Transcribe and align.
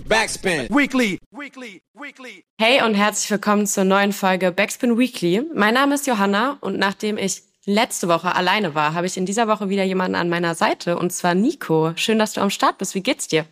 Backspin. 0.00 0.68
Weekly. 0.68 1.18
Weekly. 1.30 1.80
Weekly. 1.94 2.44
Hey 2.60 2.82
und 2.82 2.94
herzlich 2.94 3.30
willkommen 3.30 3.66
zur 3.66 3.84
neuen 3.84 4.12
Folge 4.12 4.52
Backspin 4.52 4.98
Weekly. 4.98 5.42
Mein 5.54 5.74
Name 5.74 5.94
ist 5.94 6.06
Johanna 6.06 6.58
und 6.60 6.78
nachdem 6.78 7.16
ich 7.16 7.42
letzte 7.64 8.06
Woche 8.06 8.34
alleine 8.34 8.74
war, 8.74 8.94
habe 8.94 9.06
ich 9.06 9.16
in 9.16 9.26
dieser 9.26 9.48
Woche 9.48 9.68
wieder 9.70 9.84
jemanden 9.84 10.14
an 10.14 10.28
meiner 10.28 10.54
Seite 10.54 10.98
und 10.98 11.12
zwar 11.12 11.34
Nico. 11.34 11.92
Schön, 11.96 12.18
dass 12.18 12.34
du 12.34 12.40
am 12.42 12.50
Start 12.50 12.78
bist. 12.78 12.94
Wie 12.94 13.02
geht's 13.02 13.26
dir? 13.26 13.46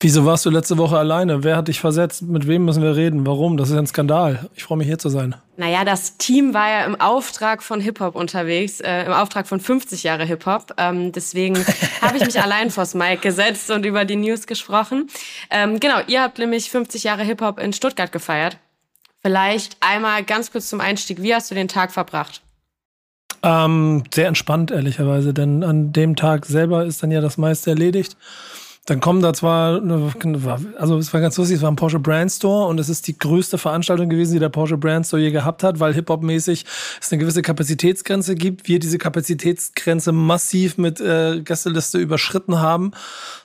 Wieso 0.00 0.26
warst 0.26 0.44
du 0.44 0.50
letzte 0.50 0.76
Woche 0.76 0.98
alleine? 0.98 1.44
Wer 1.44 1.56
hat 1.56 1.68
dich 1.68 1.80
versetzt? 1.80 2.22
Mit 2.22 2.46
wem 2.46 2.64
müssen 2.64 2.82
wir 2.82 2.94
reden? 2.94 3.26
Warum? 3.26 3.56
Das 3.56 3.70
ist 3.70 3.76
ein 3.76 3.86
Skandal. 3.86 4.50
Ich 4.54 4.64
freue 4.64 4.76
mich 4.76 4.86
hier 4.86 4.98
zu 4.98 5.08
sein. 5.08 5.34
Naja, 5.56 5.84
das 5.84 6.18
Team 6.18 6.52
war 6.52 6.68
ja 6.68 6.84
im 6.84 7.00
Auftrag 7.00 7.62
von 7.62 7.80
Hip-Hop 7.80 8.14
unterwegs, 8.14 8.80
äh, 8.80 9.04
im 9.04 9.12
Auftrag 9.12 9.46
von 9.46 9.60
50 9.60 10.02
Jahre 10.02 10.24
Hip-Hop. 10.24 10.74
Ähm, 10.76 11.12
deswegen 11.12 11.56
habe 12.02 12.18
ich 12.18 12.26
mich 12.26 12.40
allein 12.42 12.70
vors 12.70 12.94
Mic 12.94 13.22
gesetzt 13.22 13.70
und 13.70 13.86
über 13.86 14.04
die 14.04 14.16
News 14.16 14.46
gesprochen. 14.46 15.08
Ähm, 15.50 15.80
genau, 15.80 16.00
ihr 16.06 16.22
habt 16.22 16.38
nämlich 16.38 16.70
50 16.70 17.04
Jahre 17.04 17.22
Hip-Hop 17.22 17.58
in 17.58 17.72
Stuttgart 17.72 18.12
gefeiert. 18.12 18.58
Vielleicht 19.22 19.78
einmal 19.80 20.22
ganz 20.22 20.52
kurz 20.52 20.68
zum 20.68 20.80
Einstieg. 20.80 21.22
Wie 21.22 21.34
hast 21.34 21.50
du 21.50 21.54
den 21.54 21.68
Tag 21.68 21.92
verbracht? 21.92 22.42
Ähm, 23.42 24.04
sehr 24.12 24.28
entspannt, 24.28 24.70
ehrlicherweise, 24.70 25.32
denn 25.32 25.62
an 25.62 25.92
dem 25.92 26.16
Tag 26.16 26.44
selber 26.46 26.84
ist 26.84 27.02
dann 27.02 27.10
ja 27.10 27.20
das 27.20 27.38
meiste 27.38 27.70
erledigt. 27.70 28.16
Dann 28.86 29.00
kommen 29.00 29.22
da 29.22 29.32
zwar, 29.32 29.82
also 30.78 30.98
es 30.98 31.12
war 31.14 31.20
ganz 31.22 31.38
lustig, 31.38 31.56
es 31.56 31.62
war 31.62 31.70
ein 31.70 31.76
Porsche 31.76 31.98
Brand 31.98 32.30
Store 32.30 32.66
und 32.66 32.78
es 32.78 32.90
ist 32.90 33.06
die 33.06 33.16
größte 33.16 33.56
Veranstaltung 33.56 34.10
gewesen, 34.10 34.34
die 34.34 34.40
der 34.40 34.50
Porsche 34.50 34.76
Brand 34.76 35.06
Store 35.06 35.22
je 35.22 35.30
gehabt 35.30 35.62
hat, 35.62 35.80
weil 35.80 35.94
Hip-Hop-mäßig 35.94 36.66
es 37.00 37.10
eine 37.10 37.18
gewisse 37.18 37.40
Kapazitätsgrenze 37.40 38.34
gibt. 38.34 38.68
Wir 38.68 38.78
diese 38.78 38.98
Kapazitätsgrenze 38.98 40.12
massiv 40.12 40.76
mit 40.76 41.00
äh, 41.00 41.40
Gästeliste 41.40 41.96
überschritten 41.96 42.60
haben, 42.60 42.90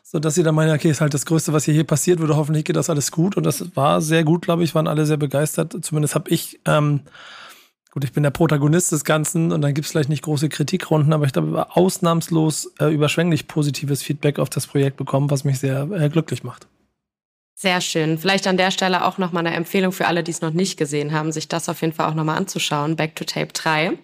so 0.03 0.20
dass 0.20 0.35
sie 0.35 0.43
dann 0.43 0.55
meinen, 0.55 0.75
okay, 0.75 0.89
ist 0.89 0.99
halt 0.99 1.13
das 1.13 1.25
Größte, 1.25 1.53
was 1.53 1.63
hier 1.63 1.73
hier 1.73 1.85
passiert, 1.85 2.20
würde 2.20 2.35
hoffentlich 2.35 2.65
geht 2.65 2.76
das 2.76 2.90
alles 2.90 3.09
gut 3.09 3.37
und 3.37 3.45
das 3.45 3.76
war 3.77 4.01
sehr 4.01 4.26
gut, 4.26 4.41
glaube 4.41 4.65
ich, 4.65 4.76
waren 4.76 4.87
alle 4.87 5.05
sehr 5.05 5.17
begeistert. 5.17 5.73
Zumindest 5.85 6.15
habe 6.15 6.29
ich 6.32 6.60
ähm, 6.65 7.01
Gut, 7.91 8.04
ich 8.04 8.12
bin 8.12 8.21
der 8.21 8.29
Protagonist 8.29 8.91
des 8.91 9.04
Ganzen 9.04 9.51
und 9.51 9.62
dann 9.62 9.73
gibt 9.73 9.85
es 9.85 9.91
vielleicht 9.91 10.09
nicht 10.09 10.21
große 10.21 10.48
Kritikrunden, 10.49 11.12
aber 11.12 11.26
ich 11.26 11.34
glaube, 11.34 11.76
ausnahmslos 11.76 12.71
äh, 12.79 12.93
überschwänglich 12.93 13.48
positives 13.48 14.04
Feedback 14.04 14.37
auf 14.37 14.49
das 14.49 14.68
Projekt 14.68 14.98
bekommen, 14.98 15.32
was 15.32 15.43
mich 15.43 15.59
sehr 15.59 15.90
äh, 15.91 16.10
glücklich 16.10 16.43
macht. 16.43 16.67
Sehr 17.55 17.82
schön. 17.82 18.17
Vielleicht 18.17 18.48
an 18.48 18.57
der 18.57 18.71
Stelle 18.71 19.05
auch 19.05 19.17
nochmal 19.17 19.45
eine 19.45 19.55
Empfehlung 19.55 19.91
für 19.91 20.07
alle, 20.07 20.23
die 20.23 20.32
es 20.32 20.41
noch 20.41 20.54
nicht 20.54 20.77
gesehen 20.77 21.12
haben, 21.12 21.32
sich 21.32 21.48
das 21.48 21.67
auf 21.67 21.82
jeden 21.82 21.93
Fall 21.93 22.10
auch 22.10 22.13
nochmal 22.13 22.37
anzuschauen. 22.37 22.95
Back 22.95 23.15
to 23.15 23.26
Tape 23.26 23.51
3. 23.51 23.98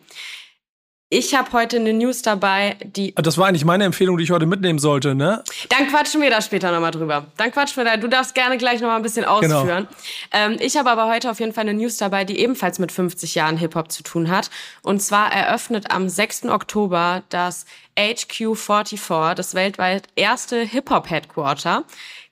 Ich 1.09 1.35
habe 1.35 1.51
heute 1.53 1.77
eine 1.77 1.93
News 1.93 2.23
dabei, 2.23 2.77
die. 2.83 3.13
Das 3.13 3.37
war 3.37 3.47
eigentlich 3.47 3.63
meine 3.63 3.83
Empfehlung, 3.83 4.17
die 4.17 4.23
ich 4.23 4.31
heute 4.31 4.47
mitnehmen 4.47 4.79
sollte, 4.79 5.13
ne? 5.13 5.43
Dann 5.69 5.87
quatschen 5.87 6.19
wir 6.19 6.31
da 6.31 6.41
später 6.41 6.71
nochmal 6.71 6.89
drüber. 6.89 7.27
Dann 7.37 7.51
quatschen 7.51 7.77
wir 7.77 7.85
da. 7.85 7.97
Du 7.97 8.07
darfst 8.07 8.33
gerne 8.33 8.57
gleich 8.57 8.81
nochmal 8.81 8.97
ein 8.97 9.03
bisschen 9.03 9.23
genau. 9.23 9.35
ausführen. 9.35 9.87
Genau. 9.87 9.87
Ähm, 10.31 10.57
ich 10.59 10.77
habe 10.77 10.89
aber 10.89 11.07
heute 11.07 11.29
auf 11.29 11.39
jeden 11.39 11.53
Fall 11.53 11.61
eine 11.61 11.75
News 11.75 11.97
dabei, 11.97 12.25
die 12.25 12.39
ebenfalls 12.39 12.79
mit 12.79 12.91
50 12.91 13.35
Jahren 13.35 13.57
Hip-Hop 13.57 13.91
zu 13.91 14.01
tun 14.01 14.31
hat. 14.31 14.49
Und 14.81 14.99
zwar 14.99 15.31
eröffnet 15.31 15.91
am 15.91 16.09
6. 16.09 16.45
Oktober 16.45 17.21
das 17.29 17.65
HQ44, 17.97 19.35
das 19.35 19.53
weltweit 19.53 20.07
erste 20.15 20.61
Hip-Hop-Headquarter. 20.61 21.83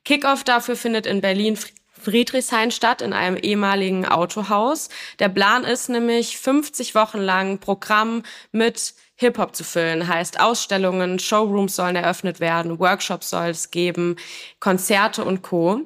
Kickoff 0.03 0.43
dafür 0.43 0.75
findet 0.75 1.05
in 1.05 1.21
Berlin 1.21 1.57
Friedrichshain 2.03 2.71
statt, 2.71 3.01
in 3.01 3.13
einem 3.13 3.37
ehemaligen 3.37 4.05
Autohaus. 4.05 4.89
Der 5.19 5.29
Plan 5.29 5.63
ist 5.63 5.89
nämlich 5.89 6.37
50 6.37 6.95
Wochen 6.95 7.19
lang 7.19 7.59
Programm 7.59 8.23
mit 8.51 8.93
Hip-Hop 9.15 9.55
zu 9.55 9.63
füllen. 9.63 10.07
Heißt 10.07 10.39
Ausstellungen, 10.39 11.19
Showrooms 11.19 11.75
sollen 11.75 11.95
eröffnet 11.95 12.39
werden, 12.39 12.79
Workshops 12.79 13.29
soll 13.29 13.47
es 13.47 13.71
geben, 13.71 14.17
Konzerte 14.59 15.23
und 15.23 15.41
Co. 15.41 15.81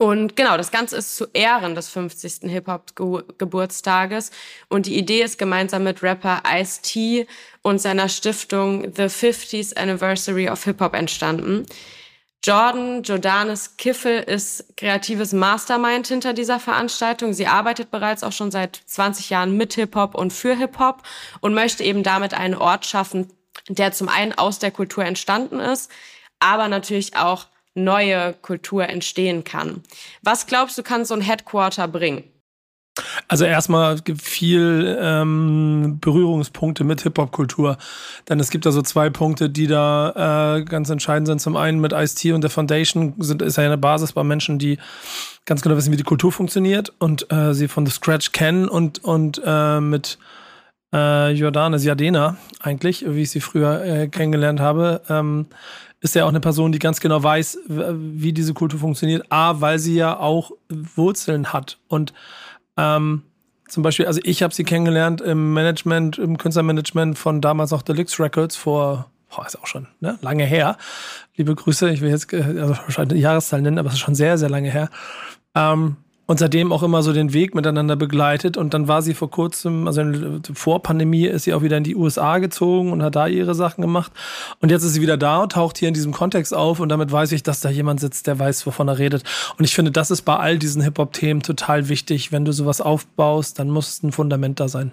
Und 0.00 0.34
genau, 0.34 0.56
das 0.56 0.70
Ganze 0.70 0.96
ist 0.96 1.14
zu 1.14 1.26
Ehren 1.34 1.74
des 1.74 1.90
50. 1.90 2.50
Hip-Hop-Geburtstages. 2.50 4.30
Und 4.70 4.86
die 4.86 4.96
Idee 4.96 5.22
ist 5.22 5.36
gemeinsam 5.36 5.84
mit 5.84 6.02
Rapper 6.02 6.42
Ice-T 6.50 7.26
und 7.60 7.82
seiner 7.82 8.08
Stiftung 8.08 8.94
The 8.94 9.10
50th 9.10 9.76
Anniversary 9.76 10.48
of 10.48 10.64
Hip-Hop 10.64 10.94
entstanden. 10.94 11.66
Jordan 12.42 13.02
Jordanes 13.02 13.76
Kiffel 13.76 14.18
ist 14.18 14.74
kreatives 14.78 15.34
Mastermind 15.34 16.06
hinter 16.06 16.32
dieser 16.32 16.58
Veranstaltung. 16.58 17.34
Sie 17.34 17.46
arbeitet 17.46 17.90
bereits 17.90 18.22
auch 18.22 18.32
schon 18.32 18.50
seit 18.50 18.80
20 18.86 19.28
Jahren 19.28 19.58
mit 19.58 19.74
Hip-Hop 19.74 20.14
und 20.14 20.32
für 20.32 20.56
Hip-Hop 20.56 21.02
und 21.40 21.52
möchte 21.52 21.84
eben 21.84 22.02
damit 22.02 22.32
einen 22.32 22.54
Ort 22.54 22.86
schaffen, 22.86 23.30
der 23.68 23.92
zum 23.92 24.08
einen 24.08 24.32
aus 24.32 24.58
der 24.58 24.70
Kultur 24.70 25.04
entstanden 25.04 25.60
ist, 25.60 25.90
aber 26.38 26.68
natürlich 26.68 27.14
auch 27.14 27.46
neue 27.74 28.32
Kultur 28.32 28.88
entstehen 28.88 29.44
kann. 29.44 29.82
Was 30.22 30.46
glaubst 30.46 30.78
du, 30.78 30.82
kann 30.82 31.04
so 31.04 31.12
ein 31.12 31.20
Headquarter 31.20 31.88
bringen? 31.88 32.24
Also 33.28 33.44
erstmal 33.44 34.00
gibt 34.00 34.22
viel 34.22 34.98
ähm, 35.00 35.98
Berührungspunkte 36.00 36.84
mit 36.84 37.02
Hip-Hop-Kultur. 37.02 37.78
Denn 38.28 38.40
es 38.40 38.50
gibt 38.50 38.66
da 38.66 38.72
so 38.72 38.82
zwei 38.82 39.10
Punkte, 39.10 39.50
die 39.50 39.66
da 39.66 40.56
äh, 40.56 40.64
ganz 40.64 40.90
entscheidend 40.90 41.28
sind. 41.28 41.40
Zum 41.40 41.56
einen 41.56 41.80
mit 41.80 41.92
Ice-T 41.92 42.32
und 42.32 42.42
der 42.42 42.50
Foundation 42.50 43.14
sind, 43.18 43.42
ist 43.42 43.56
ja 43.56 43.64
eine 43.64 43.78
Basis 43.78 44.12
bei 44.12 44.24
Menschen, 44.24 44.58
die 44.58 44.78
ganz 45.46 45.62
genau 45.62 45.76
wissen, 45.76 45.92
wie 45.92 45.96
die 45.96 46.02
Kultur 46.02 46.32
funktioniert 46.32 46.92
und 46.98 47.30
äh, 47.32 47.54
sie 47.54 47.68
von 47.68 47.86
The 47.86 47.92
Scratch 47.92 48.32
kennen 48.32 48.68
und, 48.68 49.02
und 49.02 49.40
äh, 49.44 49.80
mit 49.80 50.18
äh, 50.92 51.32
Jordanes 51.32 51.84
Jadena 51.84 52.36
eigentlich, 52.60 53.04
wie 53.06 53.22
ich 53.22 53.30
sie 53.30 53.40
früher 53.40 53.84
äh, 53.84 54.08
kennengelernt 54.08 54.60
habe, 54.60 55.02
ähm, 55.08 55.46
ist 56.00 56.14
ja 56.14 56.24
auch 56.24 56.30
eine 56.30 56.40
Person, 56.40 56.72
die 56.72 56.78
ganz 56.78 57.00
genau 57.00 57.22
weiß, 57.22 57.58
wie 57.66 58.32
diese 58.32 58.54
Kultur 58.54 58.80
funktioniert. 58.80 59.26
A, 59.30 59.60
weil 59.60 59.78
sie 59.78 59.94
ja 59.94 60.18
auch 60.18 60.52
Wurzeln 60.68 61.52
hat 61.52 61.78
und 61.88 62.14
ähm, 62.80 63.22
zum 63.68 63.82
Beispiel, 63.82 64.06
also 64.06 64.20
ich 64.24 64.42
habe 64.42 64.52
sie 64.52 64.64
kennengelernt 64.64 65.20
im 65.20 65.52
Management, 65.52 66.18
im 66.18 66.38
Künstlermanagement 66.38 67.18
von 67.18 67.40
damals 67.40 67.70
noch 67.70 67.82
Deluxe 67.82 68.22
Records 68.22 68.56
vor, 68.56 69.10
boah, 69.34 69.46
ist 69.46 69.58
auch 69.58 69.66
schon 69.66 69.86
ne, 70.00 70.18
lange 70.22 70.44
her. 70.44 70.76
Liebe 71.36 71.54
Grüße, 71.54 71.90
ich 71.90 72.00
will 72.00 72.10
jetzt 72.10 72.32
äh, 72.32 72.42
also 72.42 72.76
wahrscheinlich 72.76 73.20
Jahreszahl 73.20 73.62
nennen, 73.62 73.78
aber 73.78 73.88
es 73.88 73.94
ist 73.94 74.00
schon 74.00 74.14
sehr, 74.14 74.38
sehr 74.38 74.50
lange 74.50 74.70
her. 74.70 74.90
Ähm, 75.54 75.96
und 76.30 76.38
seitdem 76.38 76.70
auch 76.70 76.84
immer 76.84 77.02
so 77.02 77.12
den 77.12 77.32
Weg 77.32 77.56
miteinander 77.56 77.96
begleitet. 77.96 78.56
Und 78.56 78.72
dann 78.72 78.86
war 78.86 79.02
sie 79.02 79.14
vor 79.14 79.32
kurzem, 79.32 79.88
also 79.88 80.04
vor 80.54 80.80
Pandemie, 80.80 81.26
ist 81.26 81.42
sie 81.42 81.54
auch 81.54 81.62
wieder 81.62 81.76
in 81.76 81.82
die 81.82 81.96
USA 81.96 82.38
gezogen 82.38 82.92
und 82.92 83.02
hat 83.02 83.16
da 83.16 83.26
ihre 83.26 83.56
Sachen 83.56 83.82
gemacht. 83.82 84.12
Und 84.60 84.70
jetzt 84.70 84.84
ist 84.84 84.92
sie 84.92 85.02
wieder 85.02 85.16
da 85.16 85.42
und 85.42 85.50
taucht 85.50 85.78
hier 85.78 85.88
in 85.88 85.94
diesem 85.94 86.12
Kontext 86.12 86.54
auf. 86.54 86.78
Und 86.78 86.88
damit 86.88 87.10
weiß 87.10 87.32
ich, 87.32 87.42
dass 87.42 87.58
da 87.58 87.68
jemand 87.68 87.98
sitzt, 87.98 88.28
der 88.28 88.38
weiß, 88.38 88.64
wovon 88.64 88.86
er 88.86 88.98
redet. 88.98 89.24
Und 89.58 89.64
ich 89.64 89.74
finde, 89.74 89.90
das 89.90 90.12
ist 90.12 90.22
bei 90.22 90.36
all 90.36 90.56
diesen 90.56 90.82
Hip-Hop-Themen 90.82 91.42
total 91.42 91.88
wichtig. 91.88 92.30
Wenn 92.30 92.44
du 92.44 92.52
sowas 92.52 92.80
aufbaust, 92.80 93.58
dann 93.58 93.68
muss 93.68 94.00
ein 94.04 94.12
Fundament 94.12 94.60
da 94.60 94.68
sein. 94.68 94.92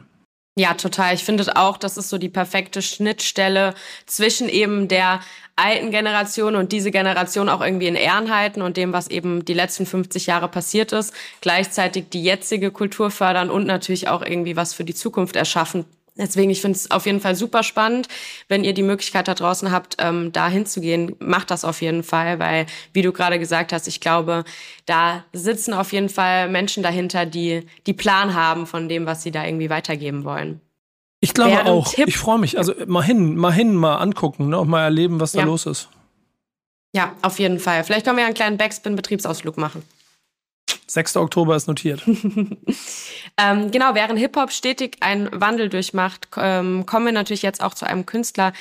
Ja, 0.59 0.73
total. 0.73 1.13
Ich 1.13 1.23
finde 1.23 1.56
auch, 1.56 1.78
das 1.78 1.97
ist 1.97 2.09
so 2.09 2.18
die 2.18 2.29
perfekte 2.29 2.81
Schnittstelle 2.81 3.75
zwischen 4.07 4.50
eben 4.50 4.88
der 4.88 5.19
alten 5.56 5.91
Generation 5.91 6.56
und 6.56 6.72
diese 6.72 6.90
Generation 6.90 7.47
auch 7.47 7.62
irgendwie 7.62 7.85
in 7.85 7.94
Ehren 7.95 8.34
halten 8.35 8.63
und 8.63 8.75
dem, 8.75 8.91
was 8.91 9.07
eben 9.07 9.45
die 9.45 9.53
letzten 9.53 9.85
50 9.85 10.25
Jahre 10.25 10.47
passiert 10.47 10.94
ist, 10.94 11.13
gleichzeitig 11.41 12.09
die 12.09 12.23
jetzige 12.23 12.72
Kultur 12.72 13.12
fördern 13.12 13.51
und 13.51 13.68
natürlich 13.68 14.07
auch 14.07 14.23
irgendwie 14.23 14.56
was 14.56 14.73
für 14.73 14.84
die 14.84 14.95
Zukunft 14.95 15.35
erschaffen. 15.35 15.85
Deswegen, 16.17 16.50
ich 16.50 16.61
finde 16.61 16.78
es 16.78 16.91
auf 16.91 17.05
jeden 17.05 17.19
Fall 17.19 17.35
super 17.35 17.63
spannend. 17.63 18.07
Wenn 18.47 18.63
ihr 18.63 18.73
die 18.73 18.83
Möglichkeit 18.83 19.28
da 19.28 19.33
draußen 19.33 19.72
habt, 19.72 19.97
ähm, 20.00 20.31
da 20.31 20.47
hinzugehen, 20.47 21.16
macht 21.19 21.51
das 21.51 21.63
auf 21.63 21.81
jeden 21.81 22.03
Fall, 22.03 22.39
weil, 22.39 22.66
wie 22.94 23.01
du 23.01 23.11
gerade 23.11 23.39
gesagt 23.39 23.73
hast, 23.73 23.88
ich 23.88 24.00
glaube, 24.00 24.44
da 24.85 25.23
sitzen 25.33 25.73
auf 25.73 25.94
jeden 25.94 26.09
Fall 26.09 26.50
Menschen 26.50 26.83
dahinter, 26.83 27.25
die 27.25 27.63
die 27.85 27.94
Plan 27.94 28.33
haben 28.33 28.66
von 28.67 28.89
dem, 28.89 29.06
was 29.06 29.23
sie 29.23 29.31
da 29.31 29.45
irgendwie 29.45 29.69
weitergeben 29.69 30.23
wollen. 30.23 30.61
Ich 31.19 31.33
glaube 31.33 31.51
Während 31.51 31.69
auch. 31.69 31.94
Tipp 31.94 32.07
ich 32.07 32.17
freue 32.17 32.38
mich. 32.38 32.57
Also 32.57 32.73
mal 32.85 33.03
hin, 33.03 33.35
mal 33.35 33.53
hin, 33.53 33.75
mal 33.75 33.97
angucken 33.97 34.50
ne, 34.50 34.59
und 34.59 34.69
mal 34.69 34.83
erleben, 34.83 35.19
was 35.19 35.31
da 35.31 35.44
los 35.44 35.66
ist. 35.66 35.89
Ja, 36.95 37.16
auf 37.22 37.39
jeden 37.39 37.59
Fall. 37.59 37.83
Vielleicht 37.83 38.06
können 38.06 38.18
wir 38.18 38.25
einen 38.25 38.33
kleinen 38.33 38.57
Backspin-Betriebsausflug 38.57 39.57
machen. 39.57 39.83
6. 40.88 41.18
Oktober 41.18 41.56
ist 41.56 41.68
notiert. 41.68 42.01
ähm, 43.39 43.72
genau, 43.72 43.94
während 43.94 44.19
Hip-Hop 44.19 44.51
stetig 44.51 44.98
einen 45.01 45.30
Wandel 45.39 45.69
durchmacht, 45.69 46.28
ähm, 46.38 46.86
kommen 46.86 47.06
wir 47.06 47.13
natürlich 47.13 47.44
jetzt 47.44 47.62
auch 47.62 47.74
zu 47.74 47.86
einem 47.86 48.06
Künstler, 48.06 48.54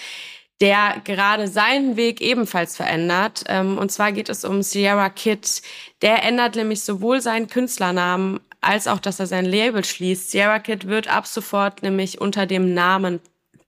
der 0.60 1.00
gerade 1.04 1.48
seinen 1.48 1.96
Weg 1.96 2.20
ebenfalls 2.20 2.76
verändert. 2.76 3.44
Ähm, 3.48 3.78
und 3.78 3.90
zwar 3.90 4.12
geht 4.12 4.28
es 4.28 4.44
um 4.44 4.62
Sierra 4.62 5.10
Kid. 5.10 5.62
Der 6.02 6.24
ändert 6.24 6.56
nämlich 6.56 6.82
sowohl 6.82 7.20
seinen 7.20 7.46
Künstlernamen 7.46 8.40
als 8.60 8.86
auch, 8.86 8.98
dass 9.00 9.20
er 9.20 9.26
sein 9.26 9.44
Label 9.44 9.84
schließt. 9.84 10.30
Sierra 10.30 10.58
Kid 10.58 10.86
wird 10.86 11.08
ab 11.08 11.26
sofort 11.26 11.82
nämlich 11.82 12.20
unter 12.20 12.46
dem 12.46 12.74
Namen 12.74 13.20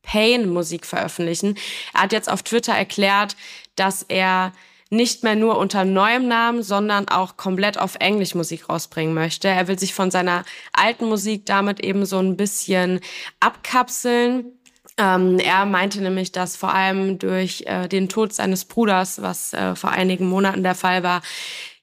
Pain 0.03 0.49
Musik 0.49 0.87
veröffentlichen. 0.87 1.57
Er 1.93 2.03
hat 2.03 2.13
jetzt 2.13 2.31
auf 2.31 2.43
Twitter 2.43 2.73
erklärt, 2.73 3.37
dass 3.77 4.03
er 4.03 4.53
nicht 4.91 5.23
mehr 5.23 5.35
nur 5.35 5.59
unter 5.59 5.85
neuem 5.85 6.29
Namen, 6.29 6.63
sondern 6.63 7.09
auch 7.09 7.37
komplett 7.37 7.79
auf 7.79 7.97
Englisch 7.97 8.35
Musik 8.35 8.69
rausbringen 8.69 9.15
möchte. 9.15 9.49
Er 9.49 9.69
will 9.69 9.79
sich 9.79 9.95
von 9.95 10.11
seiner 10.11 10.45
alten 10.73 11.07
Musik 11.07 11.47
damit 11.47 11.81
eben 11.81 12.07
so 12.07 12.19
ein 12.19 12.37
bisschen 12.37 13.01
abkapseln. 13.41 14.47
Ähm, 14.97 15.39
er 15.39 15.67
meinte 15.67 16.01
nämlich, 16.01 16.33
dass 16.33 16.57
vor 16.57 16.75
allem 16.75 17.19
durch 17.19 17.65
äh, 17.67 17.89
den 17.89 18.09
Tod 18.09 18.33
seines 18.33 18.65
Bruders, 18.65 19.23
was 19.23 19.53
äh, 19.53 19.75
vor 19.77 19.91
einigen 19.91 20.27
Monaten 20.29 20.63
der 20.63 20.75
Fall 20.75 21.03
war, 21.03 21.23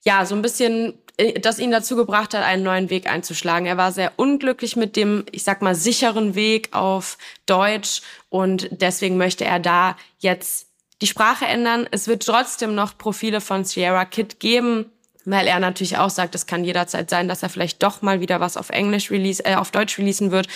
ja, 0.03 0.25
so 0.25 0.35
ein 0.35 0.41
bisschen 0.41 0.95
äh, 1.17 1.39
das 1.39 1.59
ihn 1.59 1.71
dazu 1.71 1.95
gebracht 1.95 2.33
hat, 2.33 2.43
einen 2.43 2.63
neuen 2.63 2.89
Weg 2.89 3.07
einzuschlagen. 3.07 3.67
Er 3.67 3.77
war 3.77 3.91
sehr 3.91 4.13
unglücklich 4.17 4.75
mit 4.75 4.95
dem, 4.95 5.25
ich 5.31 5.43
sag 5.43 5.61
mal, 5.61 5.75
sicheren 5.75 6.35
Weg 6.35 6.73
auf 6.73 7.17
Deutsch 7.45 8.01
und 8.29 8.69
deswegen 8.71 9.17
möchte 9.17 9.45
er 9.45 9.59
da 9.59 9.95
jetzt 10.19 10.67
die 11.01 11.07
Sprache 11.07 11.45
ändern. 11.45 11.87
Es 11.91 12.07
wird 12.07 12.25
trotzdem 12.25 12.75
noch 12.75 12.97
Profile 12.97 13.41
von 13.41 13.63
Sierra 13.63 14.05
Kid 14.05 14.39
geben, 14.39 14.91
weil 15.25 15.47
er 15.47 15.59
natürlich 15.59 15.97
auch 15.97 16.09
sagt, 16.09 16.35
es 16.35 16.45
kann 16.45 16.63
jederzeit 16.63 17.09
sein, 17.09 17.27
dass 17.27 17.43
er 17.43 17.49
vielleicht 17.49 17.81
doch 17.83 18.01
mal 18.01 18.21
wieder 18.21 18.39
was 18.39 18.57
auf 18.57 18.69
Englisch 18.69 19.11
release, 19.11 19.43
äh, 19.43 19.55
auf 19.55 19.71
Deutsch 19.71 19.97
releasen 19.97 20.31
wird. 20.31 20.47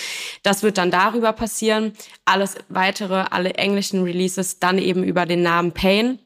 Das 0.44 0.64
wird 0.64 0.78
dann 0.78 0.92
darüber 0.92 1.34
passieren. 1.34 1.94
Alles 2.26 2.56
weitere, 2.70 3.26
alle 3.32 3.56
englischen 3.56 4.04
Releases 4.04 4.60
dann 4.60 4.78
eben 4.78 5.04
über 5.04 5.26
den 5.26 5.42
Namen 5.42 5.74
Pain. 5.74 6.20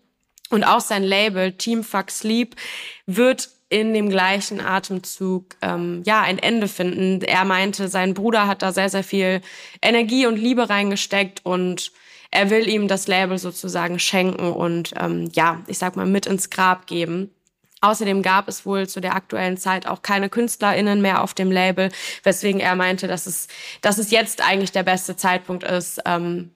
Und 0.49 0.63
auch 0.63 0.81
sein 0.81 1.03
Label 1.03 1.53
Team 1.53 1.83
Fuck 1.83 2.11
Sleep 2.11 2.55
wird 3.07 3.49
in 3.69 3.93
dem 3.93 4.09
gleichen 4.09 4.61
Atemzug 4.61 5.55
ähm, 5.63 6.03
ja 6.05 6.21
ein 6.21 6.37
Ende 6.37 6.67
finden. 6.67 7.21
Er 7.23 7.43
meinte, 7.43 7.87
sein 7.87 8.13
Bruder 8.13 8.45
hat 8.45 8.61
da 8.61 8.71
sehr, 8.71 8.89
sehr 8.89 9.03
viel 9.03 9.41
Energie 9.81 10.27
und 10.27 10.35
Liebe 10.35 10.69
reingesteckt 10.69 11.43
und 11.43 11.91
er 12.33 12.49
will 12.49 12.67
ihm 12.67 12.87
das 12.87 13.07
Label 13.07 13.37
sozusagen 13.37 13.99
schenken 13.99 14.51
und 14.51 14.93
ähm, 14.99 15.29
ja, 15.33 15.61
ich 15.67 15.77
sag 15.77 15.95
mal, 15.95 16.05
mit 16.05 16.25
ins 16.25 16.49
Grab 16.49 16.87
geben. 16.87 17.29
Außerdem 17.81 18.21
gab 18.21 18.47
es 18.47 18.65
wohl 18.65 18.87
zu 18.87 19.01
der 19.01 19.15
aktuellen 19.15 19.57
Zeit 19.57 19.87
auch 19.87 20.01
keine 20.01 20.29
KünstlerInnen 20.29 21.01
mehr 21.01 21.21
auf 21.21 21.33
dem 21.33 21.51
Label, 21.51 21.91
weswegen 22.23 22.61
er 22.61 22.75
meinte, 22.75 23.07
dass 23.07 23.27
es, 23.27 23.47
dass 23.81 23.97
es 23.97 24.09
jetzt 24.09 24.41
eigentlich 24.41 24.71
der 24.71 24.83
beste 24.83 25.15
Zeitpunkt 25.15 25.63
ist, 25.63 26.01
ähm, 26.05 26.51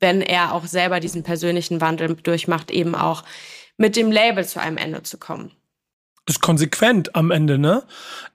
wenn 0.00 0.20
er 0.20 0.52
auch 0.52 0.66
selber 0.66 1.00
diesen 1.00 1.22
persönlichen 1.22 1.80
Wandel 1.80 2.16
durchmacht, 2.16 2.70
eben 2.70 2.94
auch 2.94 3.22
mit 3.76 3.96
dem 3.96 4.10
Label 4.10 4.44
zu 4.44 4.60
einem 4.60 4.76
Ende 4.76 5.02
zu 5.04 5.18
kommen 5.18 5.52
das 6.26 6.36
ist 6.36 6.42
konsequent 6.42 7.14
am 7.14 7.30
Ende, 7.30 7.58
ne? 7.58 7.82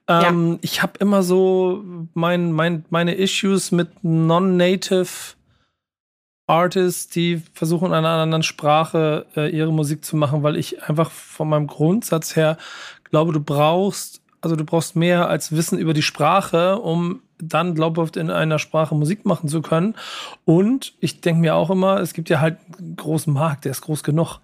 Ähm, 0.06 0.52
ja. 0.52 0.58
Ich 0.62 0.82
habe 0.82 0.92
immer 1.00 1.22
so 1.22 1.82
mein, 2.14 2.52
mein, 2.52 2.84
meine 2.90 3.14
Issues 3.14 3.72
mit 3.72 4.04
non-native 4.04 5.34
Artists, 6.50 7.08
die 7.08 7.40
versuchen 7.54 7.86
in 7.86 7.94
einer 7.94 8.08
anderen 8.08 8.42
Sprache 8.42 9.26
äh, 9.36 9.48
ihre 9.56 9.72
Musik 9.72 10.04
zu 10.04 10.16
machen, 10.16 10.42
weil 10.42 10.56
ich 10.56 10.82
einfach 10.82 11.10
von 11.10 11.48
meinem 11.48 11.68
Grundsatz 11.68 12.34
her 12.34 12.58
glaube, 13.04 13.32
du 13.32 13.40
brauchst, 13.40 14.20
also 14.40 14.56
du 14.56 14.64
brauchst 14.64 14.96
mehr 14.96 15.28
als 15.28 15.52
Wissen 15.52 15.78
über 15.78 15.94
die 15.94 16.02
Sprache, 16.02 16.78
um 16.78 17.22
dann 17.38 17.74
glaubhaft 17.74 18.16
in 18.16 18.30
einer 18.30 18.58
Sprache 18.58 18.94
Musik 18.94 19.24
machen 19.24 19.48
zu 19.48 19.62
können. 19.62 19.94
Und 20.44 20.94
ich 21.00 21.20
denke 21.20 21.40
mir 21.40 21.54
auch 21.54 21.70
immer, 21.70 22.00
es 22.00 22.14
gibt 22.14 22.28
ja 22.28 22.40
halt 22.40 22.58
einen 22.78 22.96
großen 22.96 23.32
Markt, 23.32 23.64
der 23.64 23.70
ist 23.70 23.82
groß 23.82 24.02
genug. 24.02 24.40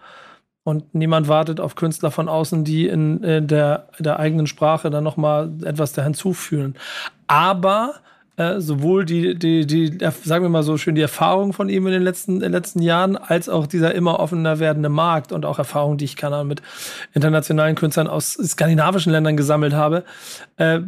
Und 0.62 0.94
niemand 0.94 1.28
wartet 1.28 1.60
auf 1.60 1.74
Künstler 1.74 2.10
von 2.10 2.28
außen, 2.28 2.64
die 2.64 2.88
in, 2.88 3.22
in 3.22 3.46
der, 3.46 3.88
der 3.98 4.18
eigenen 4.18 4.46
Sprache 4.46 4.90
dann 4.90 5.04
nochmal 5.04 5.52
etwas 5.64 5.92
da 5.92 6.02
hinzufügen. 6.02 6.74
Aber 7.26 7.94
äh, 8.36 8.60
sowohl 8.60 9.04
die, 9.04 9.34
die, 9.34 9.66
die, 9.66 9.98
sagen 10.24 10.44
wir 10.44 10.48
mal 10.48 10.62
so 10.62 10.76
schön, 10.76 10.94
die 10.94 11.02
Erfahrung 11.02 11.52
von 11.52 11.68
ihm 11.68 11.86
in 11.86 11.92
den 11.92 12.02
letzten, 12.02 12.40
den 12.40 12.52
letzten 12.52 12.82
Jahren, 12.82 13.16
als 13.16 13.48
auch 13.48 13.66
dieser 13.66 13.94
immer 13.94 14.20
offener 14.20 14.58
werdende 14.58 14.88
Markt 14.88 15.32
und 15.32 15.44
auch 15.44 15.58
Erfahrungen, 15.58 15.98
die 15.98 16.04
ich 16.04 16.22
Ahnung, 16.22 16.48
mit 16.48 16.62
internationalen 17.14 17.76
Künstlern 17.76 18.08
aus 18.08 18.32
skandinavischen 18.32 19.12
Ländern 19.12 19.36
gesammelt 19.36 19.72
habe, 19.72 20.04
äh, 20.56 20.80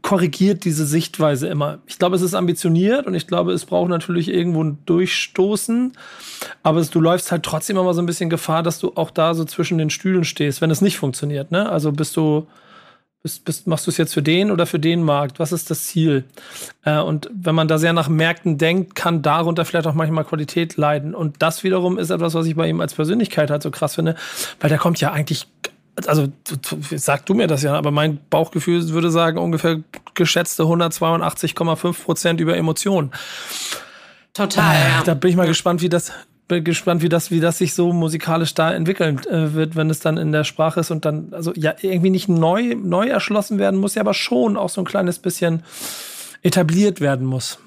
korrigiert 0.00 0.64
diese 0.64 0.86
Sichtweise 0.86 1.46
immer. 1.46 1.78
Ich 1.86 1.98
glaube, 1.98 2.16
es 2.16 2.22
ist 2.22 2.34
ambitioniert 2.34 3.06
und 3.06 3.14
ich 3.14 3.26
glaube, 3.26 3.52
es 3.52 3.66
braucht 3.66 3.90
natürlich 3.90 4.28
irgendwo 4.28 4.64
ein 4.64 4.78
Durchstoßen. 4.86 5.92
Aber 6.62 6.80
es, 6.80 6.88
du 6.88 7.00
läufst 7.00 7.30
halt 7.30 7.42
trotzdem 7.42 7.76
immer 7.76 7.92
so 7.92 8.00
ein 8.00 8.06
bisschen 8.06 8.30
Gefahr, 8.30 8.62
dass 8.62 8.78
du 8.78 8.92
auch 8.94 9.10
da 9.10 9.34
so 9.34 9.44
zwischen 9.44 9.76
den 9.76 9.90
Stühlen 9.90 10.24
stehst, 10.24 10.62
wenn 10.62 10.70
es 10.70 10.80
nicht 10.80 10.96
funktioniert. 10.96 11.50
Ne? 11.50 11.68
Also 11.68 11.92
bist 11.92 12.16
du, 12.16 12.46
bist, 13.22 13.44
bist, 13.44 13.66
machst 13.66 13.86
du 13.86 13.90
es 13.90 13.96
jetzt 13.96 14.14
für 14.14 14.22
den 14.22 14.50
oder 14.50 14.66
für 14.66 14.78
den 14.78 15.02
Markt? 15.02 15.38
Was 15.38 15.52
ist 15.52 15.70
das 15.70 15.86
Ziel? 15.86 16.24
Äh, 16.84 17.00
und 17.00 17.28
wenn 17.32 17.54
man 17.54 17.68
da 17.68 17.78
sehr 17.78 17.92
nach 17.92 18.08
Märkten 18.08 18.58
denkt, 18.58 18.94
kann 18.94 19.22
darunter 19.22 19.64
vielleicht 19.64 19.86
auch 19.86 19.94
manchmal 19.94 20.24
Qualität 20.24 20.76
leiden. 20.76 21.14
Und 21.14 21.42
das 21.42 21.64
wiederum 21.64 21.98
ist 21.98 22.10
etwas, 22.10 22.34
was 22.34 22.46
ich 22.46 22.54
bei 22.54 22.68
ihm 22.68 22.80
als 22.80 22.94
Persönlichkeit 22.94 23.50
halt 23.50 23.62
so 23.62 23.70
krass 23.70 23.96
finde, 23.96 24.14
weil 24.60 24.70
der 24.70 24.78
kommt 24.78 25.00
ja 25.00 25.12
eigentlich 25.12 25.46
also 26.06 26.28
sag 26.94 27.26
du 27.26 27.34
mir 27.34 27.48
das 27.48 27.64
ja, 27.64 27.74
aber 27.74 27.90
mein 27.90 28.20
Bauchgefühl 28.30 28.88
würde 28.90 29.10
sagen, 29.10 29.36
ungefähr 29.36 29.80
geschätzte 30.14 30.62
182,5 30.62 32.04
Prozent 32.04 32.40
über 32.40 32.56
Emotionen. 32.56 33.10
Total. 34.32 34.76
Äh, 34.76 34.78
ja. 34.78 35.02
Da 35.04 35.14
bin 35.14 35.30
ich 35.30 35.36
mal 35.36 35.48
gespannt, 35.48 35.82
wie 35.82 35.88
das, 35.88 36.12
bin 36.48 36.64
gespannt, 36.64 37.02
wie 37.02 37.08
das, 37.08 37.30
wie 37.30 37.40
das 37.40 37.58
sich 37.58 37.74
so 37.74 37.92
musikalisch 37.92 38.54
da 38.54 38.72
entwickeln 38.72 39.20
äh, 39.26 39.52
wird, 39.54 39.76
wenn 39.76 39.90
es 39.90 40.00
dann 40.00 40.16
in 40.16 40.32
der 40.32 40.44
Sprache 40.44 40.80
ist 40.80 40.90
und 40.90 41.04
dann, 41.04 41.32
also 41.32 41.52
ja, 41.54 41.74
irgendwie 41.80 42.10
nicht 42.10 42.28
neu, 42.28 42.74
neu 42.74 43.06
erschlossen 43.06 43.58
werden 43.58 43.78
muss, 43.78 43.94
ja, 43.94 44.02
aber 44.02 44.14
schon 44.14 44.56
auch 44.56 44.70
so 44.70 44.80
ein 44.80 44.86
kleines 44.86 45.18
bisschen 45.18 45.62
etabliert 46.42 47.00
werden 47.00 47.26
muss. 47.26 47.58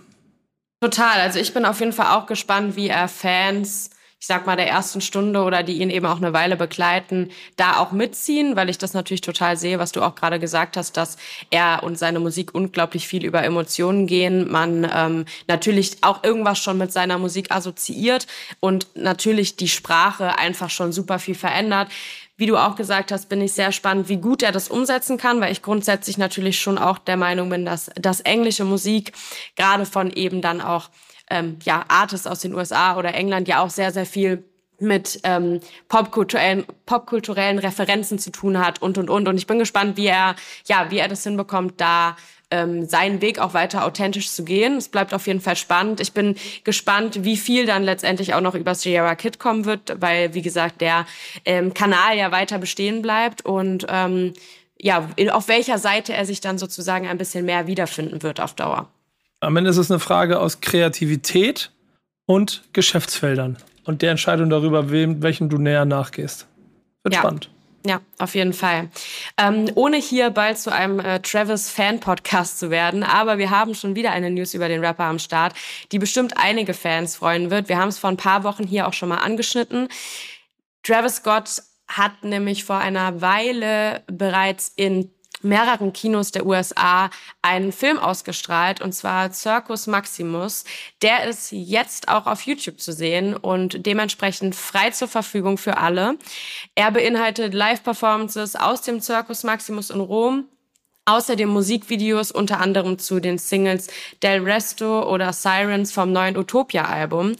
Total. 0.81 1.21
Also 1.21 1.39
ich 1.39 1.53
bin 1.53 1.63
auf 1.63 1.79
jeden 1.79 1.93
Fall 1.93 2.17
auch 2.17 2.25
gespannt, 2.25 2.75
wie 2.75 2.87
er 2.87 3.07
Fans 3.07 3.91
ich 4.21 4.27
sag 4.27 4.45
mal, 4.45 4.55
der 4.55 4.67
ersten 4.67 5.01
Stunde 5.01 5.41
oder 5.41 5.63
die 5.63 5.81
ihn 5.81 5.89
eben 5.89 6.05
auch 6.05 6.17
eine 6.17 6.31
Weile 6.31 6.55
begleiten, 6.55 7.31
da 7.57 7.77
auch 7.77 7.91
mitziehen, 7.91 8.55
weil 8.55 8.69
ich 8.69 8.77
das 8.77 8.93
natürlich 8.93 9.21
total 9.21 9.57
sehe, 9.57 9.79
was 9.79 9.93
du 9.93 10.03
auch 10.03 10.13
gerade 10.13 10.39
gesagt 10.39 10.77
hast, 10.77 10.95
dass 10.95 11.17
er 11.49 11.81
und 11.81 11.97
seine 11.97 12.19
Musik 12.19 12.53
unglaublich 12.53 13.07
viel 13.07 13.25
über 13.25 13.43
Emotionen 13.43 14.05
gehen. 14.05 14.51
Man 14.51 14.87
ähm, 14.93 15.25
natürlich 15.47 15.97
auch 16.01 16.23
irgendwas 16.23 16.59
schon 16.59 16.77
mit 16.77 16.93
seiner 16.93 17.17
Musik 17.17 17.49
assoziiert 17.49 18.27
und 18.59 18.85
natürlich 18.93 19.55
die 19.55 19.67
Sprache 19.67 20.37
einfach 20.37 20.69
schon 20.69 20.91
super 20.91 21.17
viel 21.17 21.35
verändert 21.35 21.89
wie 22.37 22.47
du 22.47 22.57
auch 22.57 22.75
gesagt 22.75 23.11
hast, 23.11 23.29
bin 23.29 23.39
ich 23.39 23.53
sehr 23.53 23.71
spannend, 23.71 24.09
wie 24.09 24.17
gut 24.17 24.41
er 24.41 24.51
das 24.51 24.67
umsetzen 24.67 25.17
kann, 25.17 25.39
weil 25.41 25.51
ich 25.51 25.61
grundsätzlich 25.61 26.17
natürlich 26.17 26.59
schon 26.59 26.79
auch 26.79 26.97
der 26.97 27.15
Meinung 27.15 27.51
bin, 27.51 27.65
dass, 27.65 27.91
dass 27.93 28.19
englische 28.21 28.65
Musik 28.65 29.11
gerade 29.55 29.85
von 29.85 30.09
eben 30.09 30.41
dann 30.41 30.59
auch 30.59 30.89
ähm, 31.31 31.57
ja, 31.63 31.85
Artists 31.87 32.27
aus 32.27 32.41
den 32.41 32.53
USA 32.53 32.97
oder 32.97 33.15
England 33.15 33.47
ja 33.47 33.63
auch 33.63 33.69
sehr, 33.69 33.91
sehr 33.91 34.05
viel 34.05 34.43
mit 34.79 35.19
ähm, 35.23 35.59
popkulturellen, 35.87 36.65
popkulturellen 36.85 37.59
Referenzen 37.59 38.19
zu 38.19 38.31
tun 38.31 38.57
hat 38.59 38.81
und 38.81 38.97
und 38.97 39.09
und 39.09 39.27
und 39.27 39.37
ich 39.37 39.47
bin 39.47 39.59
gespannt, 39.59 39.95
wie 39.95 40.07
er 40.07 40.35
ja 40.65 40.89
wie 40.89 40.97
er 40.97 41.07
das 41.07 41.23
hinbekommt, 41.23 41.79
da 41.79 42.15
ähm, 42.49 42.85
seinen 42.85 43.21
Weg 43.21 43.39
auch 43.39 43.53
weiter 43.53 43.85
authentisch 43.85 44.29
zu 44.29 44.43
gehen. 44.43 44.77
Es 44.77 44.89
bleibt 44.89 45.13
auf 45.13 45.27
jeden 45.27 45.39
Fall 45.39 45.55
spannend. 45.55 46.01
Ich 46.01 46.13
bin 46.13 46.35
gespannt, 46.63 47.23
wie 47.23 47.37
viel 47.37 47.65
dann 47.65 47.83
letztendlich 47.83 48.33
auch 48.33 48.41
noch 48.41 48.55
über 48.55 48.75
Sierra 48.75 49.15
Kid 49.15 49.39
kommen 49.39 49.65
wird, 49.65 50.01
weil 50.01 50.33
wie 50.33 50.41
gesagt 50.41 50.81
der 50.81 51.05
ähm, 51.45 51.73
Kanal 51.73 52.17
ja 52.17 52.31
weiter 52.31 52.57
bestehen 52.57 53.01
bleibt 53.01 53.45
und 53.45 53.85
ähm, 53.87 54.33
ja 54.79 55.07
auf 55.31 55.47
welcher 55.47 55.77
Seite 55.77 56.13
er 56.13 56.25
sich 56.25 56.41
dann 56.41 56.57
sozusagen 56.57 57.07
ein 57.07 57.19
bisschen 57.19 57.45
mehr 57.45 57.67
wiederfinden 57.67 58.23
wird 58.23 58.41
auf 58.41 58.55
Dauer. 58.55 58.89
Am 59.41 59.57
Ende 59.57 59.71
ist 59.71 59.77
es 59.77 59.89
eine 59.89 59.99
Frage 59.99 60.39
aus 60.39 60.61
Kreativität 60.61 61.71
und 62.27 62.63
Geschäftsfeldern 62.73 63.57
und 63.85 64.03
der 64.03 64.11
Entscheidung 64.11 64.51
darüber, 64.51 64.91
wem, 64.91 65.23
welchen 65.23 65.49
du 65.49 65.57
näher 65.57 65.83
nachgehst. 65.83 66.45
Wird 67.03 67.15
ja. 67.15 67.21
spannend. 67.21 67.49
Ja, 67.83 68.01
auf 68.19 68.35
jeden 68.35 68.53
Fall. 68.53 68.89
Ähm, 69.39 69.71
ohne 69.73 69.97
hier 69.97 70.29
bald 70.29 70.59
zu 70.59 70.71
einem 70.71 70.99
äh, 70.99 71.19
Travis-Fan-Podcast 71.19 72.59
zu 72.59 72.69
werden, 72.69 73.01
aber 73.01 73.39
wir 73.39 73.49
haben 73.49 73.73
schon 73.73 73.95
wieder 73.95 74.11
eine 74.11 74.29
News 74.29 74.53
über 74.53 74.67
den 74.67 74.85
Rapper 74.85 75.05
am 75.05 75.17
Start, 75.17 75.55
die 75.91 75.97
bestimmt 75.97 76.35
einige 76.37 76.75
Fans 76.75 77.15
freuen 77.15 77.49
wird. 77.49 77.67
Wir 77.67 77.79
haben 77.79 77.89
es 77.89 77.97
vor 77.97 78.11
ein 78.11 78.17
paar 78.17 78.43
Wochen 78.43 78.67
hier 78.67 78.87
auch 78.87 78.93
schon 78.93 79.09
mal 79.09 79.17
angeschnitten. 79.17 79.87
Travis 80.83 81.15
Scott 81.15 81.63
hat 81.87 82.23
nämlich 82.23 82.63
vor 82.63 82.77
einer 82.77 83.21
Weile 83.21 84.03
bereits 84.05 84.71
in 84.75 85.09
mehreren 85.43 85.93
Kinos 85.93 86.31
der 86.31 86.45
USA 86.45 87.09
einen 87.41 87.71
Film 87.71 87.99
ausgestrahlt, 87.99 88.81
und 88.81 88.93
zwar 88.93 89.31
Circus 89.31 89.87
Maximus. 89.87 90.63
Der 91.01 91.25
ist 91.25 91.51
jetzt 91.51 92.07
auch 92.07 92.27
auf 92.27 92.41
YouTube 92.43 92.79
zu 92.79 92.93
sehen 92.93 93.35
und 93.35 93.85
dementsprechend 93.85 94.55
frei 94.55 94.91
zur 94.91 95.07
Verfügung 95.07 95.57
für 95.57 95.77
alle. 95.77 96.17
Er 96.75 96.91
beinhaltet 96.91 97.53
Live-Performances 97.53 98.55
aus 98.55 98.81
dem 98.81 99.01
Circus 99.01 99.43
Maximus 99.43 99.89
in 99.89 99.99
Rom, 99.99 100.45
Außerdem 101.05 101.49
Musikvideos 101.49 102.31
unter 102.31 102.59
anderem 102.59 102.99
zu 102.99 103.19
den 103.19 103.39
Singles 103.39 103.87
Del 104.21 104.43
Resto 104.43 105.11
oder 105.11 105.33
Sirens 105.33 105.91
vom 105.91 106.11
neuen 106.11 106.37
Utopia-Album. 106.37 107.35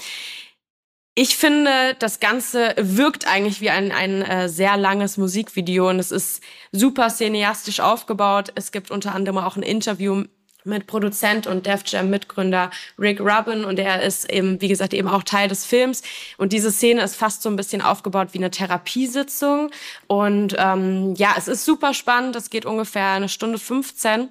Ich 1.23 1.37
finde, 1.37 1.95
das 1.99 2.19
Ganze 2.19 2.73
wirkt 2.79 3.27
eigentlich 3.27 3.61
wie 3.61 3.69
ein, 3.69 3.91
ein 3.91 4.23
äh, 4.23 4.49
sehr 4.49 4.75
langes 4.75 5.17
Musikvideo 5.17 5.87
und 5.87 5.99
es 5.99 6.11
ist 6.11 6.41
super 6.71 7.09
cineastisch 7.09 7.79
aufgebaut. 7.79 8.51
Es 8.55 8.71
gibt 8.71 8.89
unter 8.89 9.13
anderem 9.13 9.37
auch 9.37 9.55
ein 9.55 9.61
Interview 9.61 10.23
mit 10.63 10.87
Produzent 10.87 11.45
und 11.45 11.67
Def 11.67 11.83
Jam 11.85 12.09
Mitgründer 12.09 12.71
Rick 12.97 13.19
Rubin 13.19 13.65
und 13.65 13.77
er 13.77 14.01
ist 14.01 14.31
eben, 14.31 14.59
wie 14.61 14.67
gesagt, 14.67 14.95
eben 14.95 15.07
auch 15.07 15.21
Teil 15.21 15.47
des 15.47 15.63
Films. 15.63 16.01
Und 16.39 16.53
diese 16.53 16.71
Szene 16.71 17.03
ist 17.03 17.15
fast 17.15 17.43
so 17.43 17.49
ein 17.49 17.55
bisschen 17.55 17.83
aufgebaut 17.83 18.29
wie 18.31 18.39
eine 18.39 18.49
Therapiesitzung. 18.49 19.69
Und 20.07 20.55
ähm, 20.57 21.13
ja, 21.17 21.35
es 21.37 21.47
ist 21.47 21.65
super 21.65 21.93
spannend, 21.93 22.35
es 22.35 22.49
geht 22.49 22.65
ungefähr 22.65 23.11
eine 23.11 23.29
Stunde 23.29 23.59
15 23.59 24.29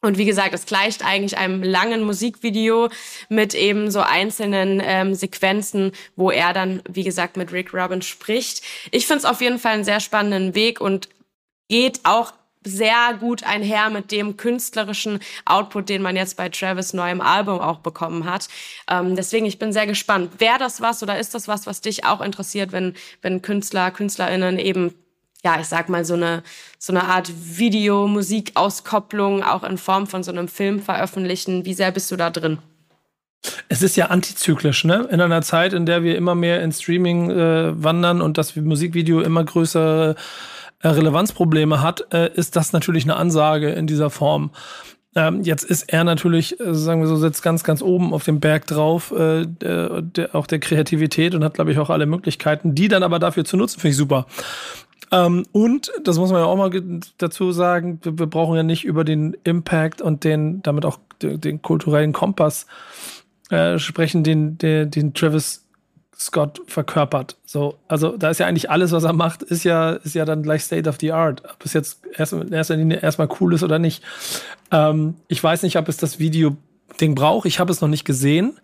und 0.00 0.16
wie 0.16 0.26
gesagt, 0.26 0.54
es 0.54 0.66
gleicht 0.66 1.04
eigentlich 1.04 1.38
einem 1.38 1.62
langen 1.62 2.02
Musikvideo 2.02 2.88
mit 3.28 3.54
eben 3.54 3.90
so 3.90 4.00
einzelnen 4.00 4.80
ähm, 4.84 5.14
Sequenzen, 5.14 5.92
wo 6.14 6.30
er 6.30 6.52
dann, 6.52 6.82
wie 6.88 7.02
gesagt, 7.02 7.36
mit 7.36 7.52
Rick 7.52 7.74
Rubin 7.74 8.02
spricht. 8.02 8.62
Ich 8.92 9.06
finde 9.06 9.18
es 9.18 9.24
auf 9.24 9.40
jeden 9.40 9.58
Fall 9.58 9.72
einen 9.72 9.84
sehr 9.84 10.00
spannenden 10.00 10.54
Weg 10.54 10.80
und 10.80 11.08
geht 11.68 12.00
auch 12.04 12.32
sehr 12.64 13.14
gut 13.18 13.44
einher 13.44 13.90
mit 13.90 14.12
dem 14.12 14.36
künstlerischen 14.36 15.20
Output, 15.44 15.88
den 15.88 16.02
man 16.02 16.16
jetzt 16.16 16.36
bei 16.36 16.48
Travis 16.48 16.92
neuem 16.92 17.20
Album 17.20 17.60
auch 17.60 17.78
bekommen 17.78 18.24
hat. 18.24 18.48
Ähm, 18.88 19.16
deswegen, 19.16 19.46
ich 19.46 19.58
bin 19.58 19.72
sehr 19.72 19.86
gespannt. 19.86 20.32
Wäre 20.38 20.58
das 20.58 20.80
was 20.80 21.02
oder 21.02 21.18
ist 21.18 21.34
das 21.34 21.48
was, 21.48 21.66
was 21.66 21.80
dich 21.80 22.04
auch 22.04 22.20
interessiert, 22.20 22.70
wenn, 22.72 22.94
wenn 23.22 23.42
Künstler, 23.42 23.90
KünstlerInnen 23.90 24.58
eben 24.58 24.94
ja, 25.44 25.60
ich 25.60 25.66
sag 25.66 25.88
mal, 25.88 26.04
so 26.04 26.14
eine, 26.14 26.42
so 26.78 26.92
eine 26.92 27.04
Art 27.04 27.30
Video-Musik-Auskopplung 27.32 29.44
auch 29.44 29.62
in 29.62 29.78
Form 29.78 30.06
von 30.06 30.22
so 30.22 30.32
einem 30.32 30.48
Film 30.48 30.80
veröffentlichen. 30.80 31.64
Wie 31.64 31.74
sehr 31.74 31.92
bist 31.92 32.10
du 32.10 32.16
da 32.16 32.30
drin? 32.30 32.58
Es 33.68 33.82
ist 33.82 33.96
ja 33.96 34.06
antizyklisch, 34.06 34.84
ne? 34.84 35.06
In 35.10 35.20
einer 35.20 35.42
Zeit, 35.42 35.72
in 35.72 35.86
der 35.86 36.02
wir 36.02 36.16
immer 36.16 36.34
mehr 36.34 36.60
in 36.62 36.72
Streaming 36.72 37.30
äh, 37.30 37.82
wandern 37.82 38.20
und 38.20 38.36
das 38.36 38.56
Musikvideo 38.56 39.20
immer 39.20 39.44
größere 39.44 40.16
äh, 40.80 40.88
Relevanzprobleme 40.88 41.80
hat, 41.80 42.12
äh, 42.12 42.32
ist 42.34 42.56
das 42.56 42.72
natürlich 42.72 43.04
eine 43.04 43.14
Ansage 43.14 43.70
in 43.70 43.86
dieser 43.86 44.10
Form. 44.10 44.50
Ähm, 45.14 45.42
jetzt 45.42 45.64
ist 45.64 45.92
er 45.92 46.04
natürlich, 46.04 46.60
äh, 46.60 46.74
sagen 46.74 47.00
wir 47.00 47.08
so, 47.08 47.16
sitzt 47.16 47.42
ganz, 47.42 47.64
ganz 47.64 47.80
oben 47.80 48.12
auf 48.12 48.24
dem 48.24 48.40
Berg 48.40 48.66
drauf, 48.66 49.12
äh, 49.12 49.46
der, 49.46 50.02
der, 50.02 50.34
auch 50.34 50.46
der 50.46 50.58
Kreativität 50.58 51.34
und 51.34 51.44
hat, 51.44 51.54
glaube 51.54 51.72
ich, 51.72 51.78
auch 51.78 51.90
alle 51.90 52.06
Möglichkeiten, 52.06 52.74
die 52.74 52.88
dann 52.88 53.02
aber 53.02 53.18
dafür 53.18 53.44
zu 53.44 53.56
nutzen, 53.56 53.80
finde 53.80 53.92
ich 53.92 53.96
super. 53.96 54.26
Ähm, 55.10 55.44
und, 55.52 55.90
das 56.04 56.18
muss 56.18 56.30
man 56.30 56.40
ja 56.40 56.46
auch 56.46 56.56
mal 56.56 56.70
dazu 57.18 57.52
sagen, 57.52 57.98
wir, 58.02 58.18
wir, 58.18 58.26
brauchen 58.26 58.56
ja 58.56 58.62
nicht 58.62 58.84
über 58.84 59.04
den 59.04 59.36
Impact 59.44 60.02
und 60.02 60.24
den, 60.24 60.62
damit 60.62 60.84
auch 60.84 60.98
den, 61.22 61.40
den 61.40 61.62
kulturellen 61.62 62.12
Kompass 62.12 62.66
äh, 63.50 63.78
sprechen, 63.78 64.22
den, 64.22 64.58
den, 64.58 64.90
den 64.90 65.14
Travis 65.14 65.64
Scott 66.18 66.60
verkörpert. 66.66 67.36
So, 67.46 67.78
also 67.86 68.16
da 68.16 68.30
ist 68.30 68.38
ja 68.38 68.46
eigentlich 68.46 68.70
alles, 68.70 68.90
was 68.90 69.04
er 69.04 69.12
macht, 69.12 69.42
ist 69.42 69.64
ja, 69.64 69.92
ist 69.92 70.14
ja 70.14 70.24
dann 70.24 70.42
gleich 70.42 70.64
State 70.64 70.88
of 70.88 70.96
the 71.00 71.12
Art. 71.12 71.42
Ob 71.44 71.64
es 71.64 71.72
jetzt 71.72 72.00
erst, 72.16 72.32
in 72.32 72.52
erster 72.52 72.76
Linie 72.76 72.98
erstmal 72.98 73.28
cool 73.40 73.54
ist 73.54 73.62
oder 73.62 73.78
nicht. 73.78 74.02
Ähm, 74.72 75.14
ich 75.28 75.42
weiß 75.42 75.62
nicht, 75.62 75.76
ob 75.76 75.88
es 75.88 75.96
das 75.96 76.18
Video-Ding 76.18 77.14
braucht. 77.14 77.46
Ich 77.46 77.60
habe 77.60 77.70
es 77.70 77.80
noch 77.80 77.88
nicht 77.88 78.04
gesehen. 78.04 78.58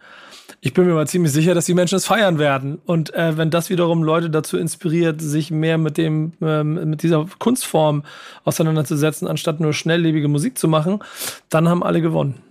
Ich 0.61 0.75
bin 0.75 0.87
mir 0.87 0.93
aber 0.93 1.07
ziemlich 1.07 1.33
sicher, 1.33 1.55
dass 1.55 1.67
die 1.67 1.75
Menschen 1.75 1.97
es 1.97 2.07
feiern 2.07 2.39
werden. 2.39 2.81
Und 2.87 3.13
äh, 3.15 3.37
wenn 3.37 3.51
das 3.51 3.71
wiederum 3.71 4.03
Leute 4.03 4.31
dazu 4.31 4.57
inspiriert, 4.57 5.21
sich 5.21 5.51
mehr 5.51 5.79
mit 5.79 5.99
dem, 5.99 6.33
ähm, 6.41 6.91
mit 6.91 7.03
dieser 7.03 7.27
Kunstform 7.39 8.05
auseinanderzusetzen, 8.45 9.29
anstatt 9.29 9.61
nur 9.61 9.73
schnelllebige 9.73 10.29
Musik 10.29 10.59
zu 10.59 10.69
machen, 10.69 11.01
dann 11.51 11.69
haben 11.69 11.83
alle 11.83 12.01
gewonnen. 12.01 12.43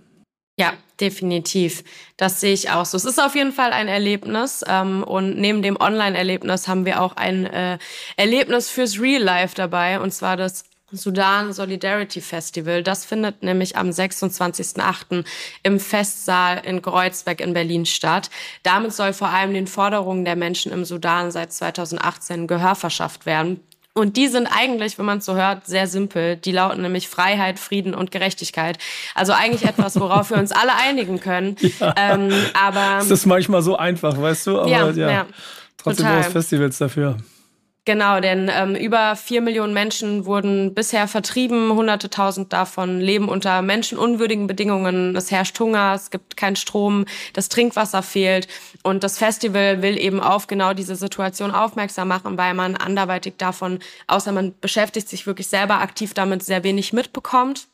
Ja, 0.56 0.72
definitiv. 1.00 1.82
Das 2.16 2.40
sehe 2.40 2.52
ich 2.52 2.70
auch 2.70 2.84
so. 2.84 2.96
Es 2.96 3.04
ist 3.04 3.20
auf 3.20 3.34
jeden 3.34 3.52
Fall 3.52 3.72
ein 3.72 3.88
Erlebnis. 3.88 4.64
Ähm, 4.68 5.02
und 5.02 5.36
neben 5.36 5.62
dem 5.62 5.76
Online-Erlebnis 5.80 6.68
haben 6.68 6.84
wir 6.84 7.02
auch 7.02 7.16
ein 7.16 7.46
äh, 7.46 7.78
Erlebnis 8.16 8.68
fürs 8.68 9.00
Real 9.00 9.22
Life 9.22 9.56
dabei. 9.56 9.98
Und 9.98 10.12
zwar 10.12 10.36
das 10.36 10.64
Sudan 10.92 11.52
Solidarity 11.52 12.20
Festival. 12.20 12.82
Das 12.82 13.04
findet 13.04 13.42
nämlich 13.42 13.76
am 13.76 13.88
26.08. 13.88 15.24
im 15.62 15.80
Festsaal 15.80 16.62
in 16.64 16.82
Kreuzberg 16.82 17.40
in 17.40 17.54
Berlin 17.54 17.86
statt. 17.86 18.30
Damit 18.62 18.92
soll 18.92 19.12
vor 19.12 19.28
allem 19.28 19.54
den 19.54 19.66
Forderungen 19.66 20.24
der 20.24 20.36
Menschen 20.36 20.72
im 20.72 20.84
Sudan 20.84 21.30
seit 21.30 21.52
2018 21.52 22.46
Gehör 22.46 22.74
verschafft 22.74 23.26
werden. 23.26 23.60
Und 23.96 24.16
die 24.16 24.26
sind 24.26 24.48
eigentlich, 24.48 24.98
wenn 24.98 25.06
man 25.06 25.18
es 25.18 25.24
so 25.24 25.36
hört, 25.36 25.66
sehr 25.66 25.86
simpel. 25.86 26.36
Die 26.36 26.50
lauten 26.50 26.82
nämlich 26.82 27.08
Freiheit, 27.08 27.60
Frieden 27.60 27.94
und 27.94 28.10
Gerechtigkeit. 28.10 28.76
Also 29.14 29.32
eigentlich 29.32 29.68
etwas, 29.68 29.98
worauf 30.00 30.30
wir 30.30 30.38
uns 30.38 30.50
alle 30.50 30.74
einigen 30.74 31.20
können. 31.20 31.56
Ja, 31.80 31.94
ähm, 31.96 32.30
aber 32.54 32.98
es 32.98 33.10
ist 33.10 33.26
manchmal 33.26 33.62
so 33.62 33.76
einfach, 33.76 34.20
weißt 34.20 34.46
du? 34.46 34.60
Aber 34.60 34.68
ja, 34.68 34.90
ja, 34.90 35.10
ja 35.10 35.26
trotzdem 35.76 36.06
brauchst 36.06 36.30
Festivals 36.30 36.78
dafür. 36.78 37.16
Genau, 37.86 38.18
denn 38.18 38.50
ähm, 38.50 38.74
über 38.76 39.14
vier 39.14 39.42
Millionen 39.42 39.74
Menschen 39.74 40.24
wurden 40.24 40.72
bisher 40.72 41.06
vertrieben, 41.06 41.70
hunderte 41.70 42.08
tausend 42.08 42.50
davon 42.50 42.98
leben 42.98 43.28
unter 43.28 43.60
menschenunwürdigen 43.60 44.46
Bedingungen. 44.46 45.14
Es 45.14 45.30
herrscht 45.30 45.60
Hunger, 45.60 45.92
es 45.94 46.10
gibt 46.10 46.38
keinen 46.38 46.56
Strom, 46.56 47.04
das 47.34 47.50
Trinkwasser 47.50 48.02
fehlt. 48.02 48.48
Und 48.82 49.04
das 49.04 49.18
Festival 49.18 49.82
will 49.82 49.98
eben 49.98 50.20
auf 50.20 50.46
genau 50.46 50.72
diese 50.72 50.96
Situation 50.96 51.50
aufmerksam 51.50 52.08
machen, 52.08 52.38
weil 52.38 52.54
man 52.54 52.74
anderweitig 52.74 53.34
davon, 53.36 53.80
außer 54.06 54.32
man 54.32 54.54
beschäftigt 54.62 55.10
sich 55.10 55.26
wirklich 55.26 55.48
selber 55.48 55.80
aktiv 55.82 56.14
damit, 56.14 56.42
sehr 56.42 56.64
wenig 56.64 56.94
mitbekommt. 56.94 57.68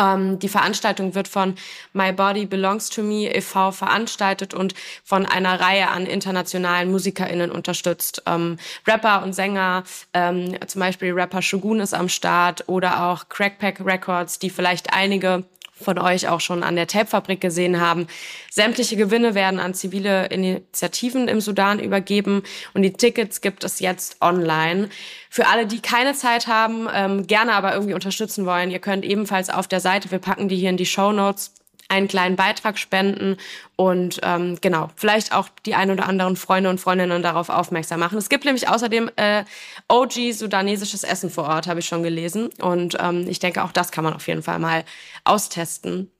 Ähm, 0.00 0.38
die 0.38 0.48
Veranstaltung 0.48 1.14
wird 1.14 1.28
von 1.28 1.54
My 1.92 2.12
Body 2.12 2.46
Belongs 2.46 2.88
to 2.88 3.02
Me 3.02 3.32
e.V. 3.34 3.72
veranstaltet 3.72 4.54
und 4.54 4.74
von 5.04 5.26
einer 5.26 5.60
Reihe 5.60 5.88
an 5.88 6.06
internationalen 6.06 6.90
MusikerInnen 6.90 7.50
unterstützt. 7.50 8.22
Ähm, 8.26 8.56
Rapper 8.86 9.22
und 9.22 9.34
Sänger, 9.34 9.84
ähm, 10.14 10.56
zum 10.66 10.80
Beispiel 10.80 11.12
Rapper 11.12 11.42
Shogun 11.42 11.80
ist 11.80 11.94
am 11.94 12.08
Start 12.08 12.64
oder 12.66 13.04
auch 13.04 13.28
Crackpack 13.28 13.84
Records, 13.84 14.38
die 14.38 14.50
vielleicht 14.50 14.94
einige 14.94 15.44
von 15.80 15.98
euch 15.98 16.28
auch 16.28 16.40
schon 16.40 16.62
an 16.62 16.76
der 16.76 16.86
Tapefabrik 16.86 17.40
gesehen 17.40 17.80
haben. 17.80 18.06
Sämtliche 18.50 18.96
Gewinne 18.96 19.34
werden 19.34 19.60
an 19.60 19.74
zivile 19.74 20.26
Initiativen 20.26 21.28
im 21.28 21.40
Sudan 21.40 21.78
übergeben 21.78 22.42
und 22.74 22.82
die 22.82 22.92
Tickets 22.92 23.40
gibt 23.40 23.64
es 23.64 23.80
jetzt 23.80 24.20
online. 24.20 24.88
Für 25.28 25.46
alle, 25.46 25.66
die 25.66 25.80
keine 25.80 26.14
Zeit 26.14 26.46
haben, 26.46 26.88
ähm, 26.92 27.26
gerne 27.26 27.52
aber 27.52 27.72
irgendwie 27.72 27.94
unterstützen 27.94 28.46
wollen, 28.46 28.70
ihr 28.70 28.80
könnt 28.80 29.04
ebenfalls 29.04 29.50
auf 29.50 29.68
der 29.68 29.80
Seite, 29.80 30.10
wir 30.10 30.18
packen 30.18 30.48
die 30.48 30.56
hier 30.56 30.70
in 30.70 30.76
die 30.76 30.86
Show 30.86 31.12
Notes, 31.12 31.54
einen 31.90 32.08
kleinen 32.08 32.36
Beitrag 32.36 32.78
spenden 32.78 33.36
und 33.76 34.20
ähm, 34.22 34.58
genau, 34.60 34.90
vielleicht 34.94 35.34
auch 35.34 35.48
die 35.66 35.74
ein 35.74 35.90
oder 35.90 36.08
anderen 36.08 36.36
Freunde 36.36 36.70
und 36.70 36.80
Freundinnen 36.80 37.22
darauf 37.22 37.48
aufmerksam 37.48 38.00
machen. 38.00 38.16
Es 38.16 38.28
gibt 38.28 38.44
nämlich 38.44 38.68
außerdem 38.68 39.10
äh, 39.16 39.44
OG 39.88 40.32
sudanesisches 40.32 41.02
Essen 41.02 41.30
vor 41.30 41.44
Ort, 41.44 41.66
habe 41.66 41.80
ich 41.80 41.86
schon 41.86 42.02
gelesen. 42.02 42.50
Und 42.60 42.96
ähm, 43.00 43.26
ich 43.28 43.40
denke, 43.40 43.64
auch 43.64 43.72
das 43.72 43.90
kann 43.90 44.04
man 44.04 44.14
auf 44.14 44.28
jeden 44.28 44.42
Fall 44.42 44.58
mal 44.58 44.84
austesten. 45.24 46.10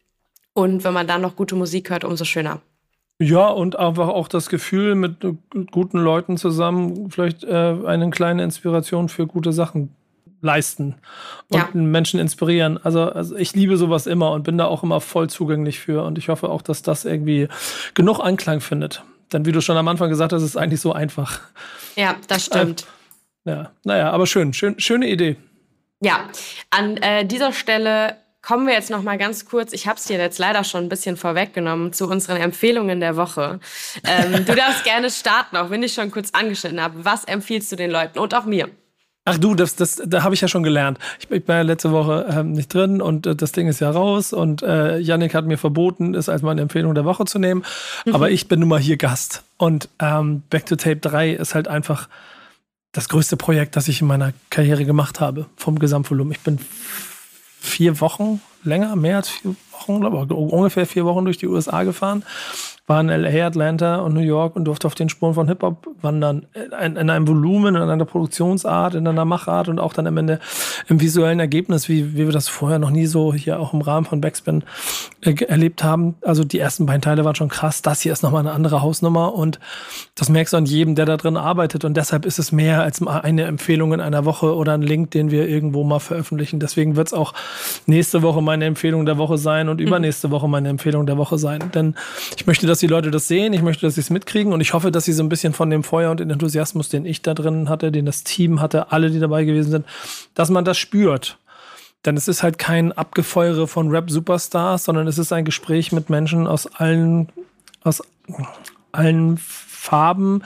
Und 0.54 0.82
wenn 0.82 0.92
man 0.92 1.06
dann 1.06 1.20
noch 1.20 1.36
gute 1.36 1.54
Musik 1.54 1.90
hört, 1.90 2.04
umso 2.04 2.24
schöner. 2.24 2.60
Ja, 3.20 3.48
und 3.48 3.78
einfach 3.78 4.08
auch 4.08 4.28
das 4.28 4.48
Gefühl, 4.48 4.94
mit 4.94 5.18
guten 5.70 5.98
Leuten 5.98 6.38
zusammen 6.38 7.10
vielleicht 7.10 7.44
äh, 7.44 7.76
eine 7.86 8.10
kleine 8.10 8.42
Inspiration 8.42 9.08
für 9.08 9.26
gute 9.26 9.52
Sachen 9.52 9.94
leisten 10.40 10.97
und 11.49 11.59
ja. 11.59 11.68
Menschen 11.73 12.20
inspirieren. 12.20 12.78
Also, 12.82 13.02
also 13.02 13.37
ich 13.37 13.54
liebe 13.54 13.76
sowas 13.76 14.06
immer 14.06 14.32
und 14.32 14.42
bin 14.42 14.59
da 14.59 14.66
auch 14.66 14.82
immer 14.82 15.00
voll 15.00 15.28
zugänglich 15.28 15.80
für. 15.80 16.04
Und 16.04 16.18
ich 16.18 16.28
hoffe 16.28 16.49
auch, 16.49 16.62
dass 16.62 16.82
das 16.82 17.04
irgendwie 17.04 17.49
genug 17.94 18.20
Anklang 18.20 18.61
findet. 18.61 19.02
Denn 19.32 19.44
wie 19.44 19.52
du 19.52 19.61
schon 19.61 19.76
am 19.76 19.88
Anfang 19.88 20.11
gesagt 20.11 20.32
hast, 20.32 20.42
ist 20.42 20.50
es 20.50 20.56
eigentlich 20.56 20.80
so 20.80 20.92
einfach. 20.92 21.40
Ja, 21.97 22.16
das 22.28 22.47
stimmt. 22.47 22.87
Äh, 23.44 23.50
ja, 23.50 23.70
naja, 23.85 24.11
aber 24.11 24.26
schön, 24.26 24.52
schön, 24.52 24.78
schöne 24.78 25.09
Idee. 25.09 25.37
Ja, 26.00 26.28
an 26.70 26.97
äh, 26.99 27.25
dieser 27.26 27.52
Stelle 27.52 28.16
kommen 28.42 28.66
wir 28.66 28.75
jetzt 28.75 28.90
noch 28.90 29.02
mal 29.02 29.18
ganz 29.18 29.44
kurz. 29.44 29.73
Ich 29.73 29.87
habe 29.87 29.99
es 29.99 30.04
dir 30.04 30.18
jetzt 30.18 30.38
leider 30.38 30.64
schon 30.64 30.85
ein 30.85 30.88
bisschen 30.88 31.16
vorweggenommen 31.16 31.92
zu 31.92 32.09
unseren 32.09 32.38
Empfehlungen 32.38 33.00
der 33.00 33.16
Woche. 33.16 33.61
Ähm, 34.06 34.44
du 34.44 34.54
darfst 34.56 34.85
gerne 34.85 35.11
starten, 35.11 35.56
auch 35.56 35.70
wenn 35.70 35.82
ich 35.82 35.92
schon 35.92 36.11
kurz 36.11 36.30
angeschnitten 36.32 36.80
habe. 36.80 37.04
Was 37.04 37.25
empfiehlst 37.25 37.70
du 37.73 37.76
den 37.76 37.90
Leuten 37.90 38.18
und 38.18 38.35
auch 38.35 38.44
mir? 38.44 38.68
Ach 39.26 39.36
du, 39.36 39.54
das, 39.54 39.76
das, 39.76 40.00
da 40.04 40.22
habe 40.22 40.34
ich 40.34 40.40
ja 40.40 40.48
schon 40.48 40.62
gelernt. 40.62 40.98
Ich, 41.18 41.30
ich 41.30 41.46
war 41.46 41.56
ja 41.56 41.62
letzte 41.62 41.92
Woche 41.92 42.26
ähm, 42.30 42.52
nicht 42.52 42.72
drin 42.72 43.02
und 43.02 43.26
äh, 43.26 43.36
das 43.36 43.52
Ding 43.52 43.68
ist 43.68 43.80
ja 43.80 43.90
raus 43.90 44.32
und 44.32 44.62
äh, 44.62 44.98
Yannick 44.98 45.34
hat 45.34 45.44
mir 45.44 45.58
verboten, 45.58 46.14
es 46.14 46.28
als 46.28 46.42
meine 46.42 46.62
Empfehlung 46.62 46.94
der 46.94 47.04
Woche 47.04 47.26
zu 47.26 47.38
nehmen. 47.38 47.62
Mhm. 48.06 48.14
Aber 48.14 48.30
ich 48.30 48.48
bin 48.48 48.60
nun 48.60 48.70
mal 48.70 48.80
hier 48.80 48.96
Gast. 48.96 49.44
Und 49.58 49.88
ähm, 49.98 50.42
Back 50.48 50.66
to 50.66 50.76
Tape 50.76 50.96
3 50.96 51.32
ist 51.32 51.54
halt 51.54 51.68
einfach 51.68 52.08
das 52.92 53.08
größte 53.08 53.36
Projekt, 53.36 53.76
das 53.76 53.88
ich 53.88 54.00
in 54.00 54.06
meiner 54.06 54.32
Karriere 54.48 54.84
gemacht 54.84 55.20
habe, 55.20 55.46
vom 55.56 55.78
Gesamtvolumen. 55.78 56.32
Ich 56.32 56.40
bin 56.40 56.58
vier 57.60 58.00
Wochen, 58.00 58.40
länger, 58.64 58.96
mehr 58.96 59.18
als 59.18 59.28
vier 59.28 59.54
Wochen, 59.72 60.00
glaube 60.00 60.24
ich, 60.24 60.30
ungefähr 60.30 60.86
vier 60.86 61.04
Wochen 61.04 61.26
durch 61.26 61.36
die 61.36 61.46
USA 61.46 61.82
gefahren 61.82 62.24
war 62.90 63.00
in 63.00 63.06
LA, 63.06 63.47
Atlanta 63.47 64.00
und 64.00 64.14
New 64.14 64.20
York 64.20 64.56
und 64.56 64.64
durfte 64.64 64.88
auf 64.88 64.97
den 64.97 65.09
Spuren 65.09 65.35
von 65.35 65.47
Hip-Hop 65.47 65.87
wandern. 66.02 66.47
In, 66.82 66.97
in, 66.97 67.09
einem 67.09 67.28
Volumen, 67.28 67.76
in 67.76 67.82
einer 67.82 68.04
Produktionsart, 68.04 68.97
in 68.97 69.06
einer 69.06 69.25
Machart 69.25 69.68
und 69.68 69.78
auch 69.78 69.92
dann 69.92 70.09
am 70.09 70.16
Ende 70.16 70.40
im 70.88 71.00
visuellen 71.00 71.38
Ergebnis, 71.38 71.88
wie, 71.88 72.14
wie 72.14 72.26
wir 72.26 72.32
das 72.32 72.49
vorher 72.49 72.80
noch 72.80 72.90
nie 72.90 73.06
so 73.06 73.32
hier 73.32 73.61
auch 73.61 73.75
im 73.75 73.80
Rahmen 73.80 74.06
von 74.06 74.20
Backspin 74.20 74.64
äh, 75.20 75.37
erlebt 75.44 75.85
haben. 75.85 76.16
Also 76.23 76.42
die 76.42 76.59
ersten 76.59 76.85
beiden 76.85 77.00
Teile 77.00 77.25
waren 77.25 77.37
schon 77.37 77.49
krass. 77.49 77.80
Das 77.80 78.00
hier 78.00 78.12
ist 78.12 78.25
nochmal 78.25 78.40
eine 78.40 78.50
andere 78.50 78.82
Hausnummer 78.82 79.35
und 79.35 79.61
das 80.16 80.28
merkst 80.28 80.52
du 80.52 80.56
an 80.56 80.66
jedem, 80.66 80.97
der 80.97 81.06
da 81.06 81.16
drin 81.16 81.37
arbeitet 81.37 81.85
und 81.85 81.97
deshalb 81.97 82.26
ist 82.26 82.40
es 82.40 82.50
mehr 82.50 82.82
als 82.82 83.06
eine 83.06 83.44
Empfehlung 83.44 83.92
in 83.92 84.00
einer 84.00 84.25
Woche 84.25 84.52
oder 84.52 84.75
ein 84.75 84.82
Link, 84.82 85.12
den 85.12 85.30
wir 85.30 85.49
irgendwo 85.49 85.85
mal 85.85 86.00
veröffentlichen. 86.00 86.59
Deswegen 86.59 86.97
wird 86.97 87.06
es 87.06 87.12
auch 87.14 87.35
nächste 87.87 88.23
Woche 88.23 88.42
meine 88.42 88.64
Empfehlung 88.64 89.06
der 89.06 89.16
Woche 89.16 89.38
sein 89.38 89.68
und 89.68 89.78
mhm. 89.78 89.87
übernächste 89.87 90.32
Woche 90.32 90.49
meine 90.49 90.68
Empfehlung 90.68 91.06
der 91.06 91.18
Woche 91.18 91.38
sein. 91.38 91.70
Denn 91.73 91.94
ich 92.37 92.49
möchte 92.49 92.66
das 92.80 92.88
die 92.88 92.92
Leute 92.92 93.10
das 93.10 93.28
sehen, 93.28 93.52
ich 93.52 93.62
möchte, 93.62 93.87
dass 93.87 93.96
sie 93.96 94.00
es 94.00 94.08
mitkriegen 94.08 94.52
und 94.54 94.60
ich 94.62 94.72
hoffe, 94.72 94.90
dass 94.90 95.04
sie 95.04 95.12
so 95.12 95.22
ein 95.22 95.28
bisschen 95.28 95.52
von 95.52 95.68
dem 95.68 95.84
Feuer 95.84 96.10
und 96.10 96.20
den 96.20 96.30
Enthusiasmus, 96.30 96.88
den 96.88 97.04
ich 97.04 97.20
da 97.20 97.34
drin 97.34 97.68
hatte, 97.68 97.92
den 97.92 98.06
das 98.06 98.25
Team 98.25 98.60
hatte, 98.60 98.90
alle, 98.90 99.10
die 99.10 99.18
dabei 99.18 99.44
gewesen 99.44 99.70
sind, 99.70 99.87
dass 100.34 100.49
man 100.49 100.64
das 100.64 100.78
spürt. 100.78 101.37
Denn 102.06 102.16
es 102.16 102.26
ist 102.26 102.42
halt 102.42 102.56
kein 102.56 102.92
Abgefeuere 102.92 103.68
von 103.68 103.90
Rap-Superstars, 103.90 104.84
sondern 104.84 105.06
es 105.06 105.18
ist 105.18 105.30
ein 105.32 105.44
Gespräch 105.44 105.92
mit 105.92 106.08
Menschen 106.08 106.46
aus 106.46 106.66
allen, 106.66 107.28
aus 107.82 108.02
allen 108.92 109.37
Farben 109.37 110.42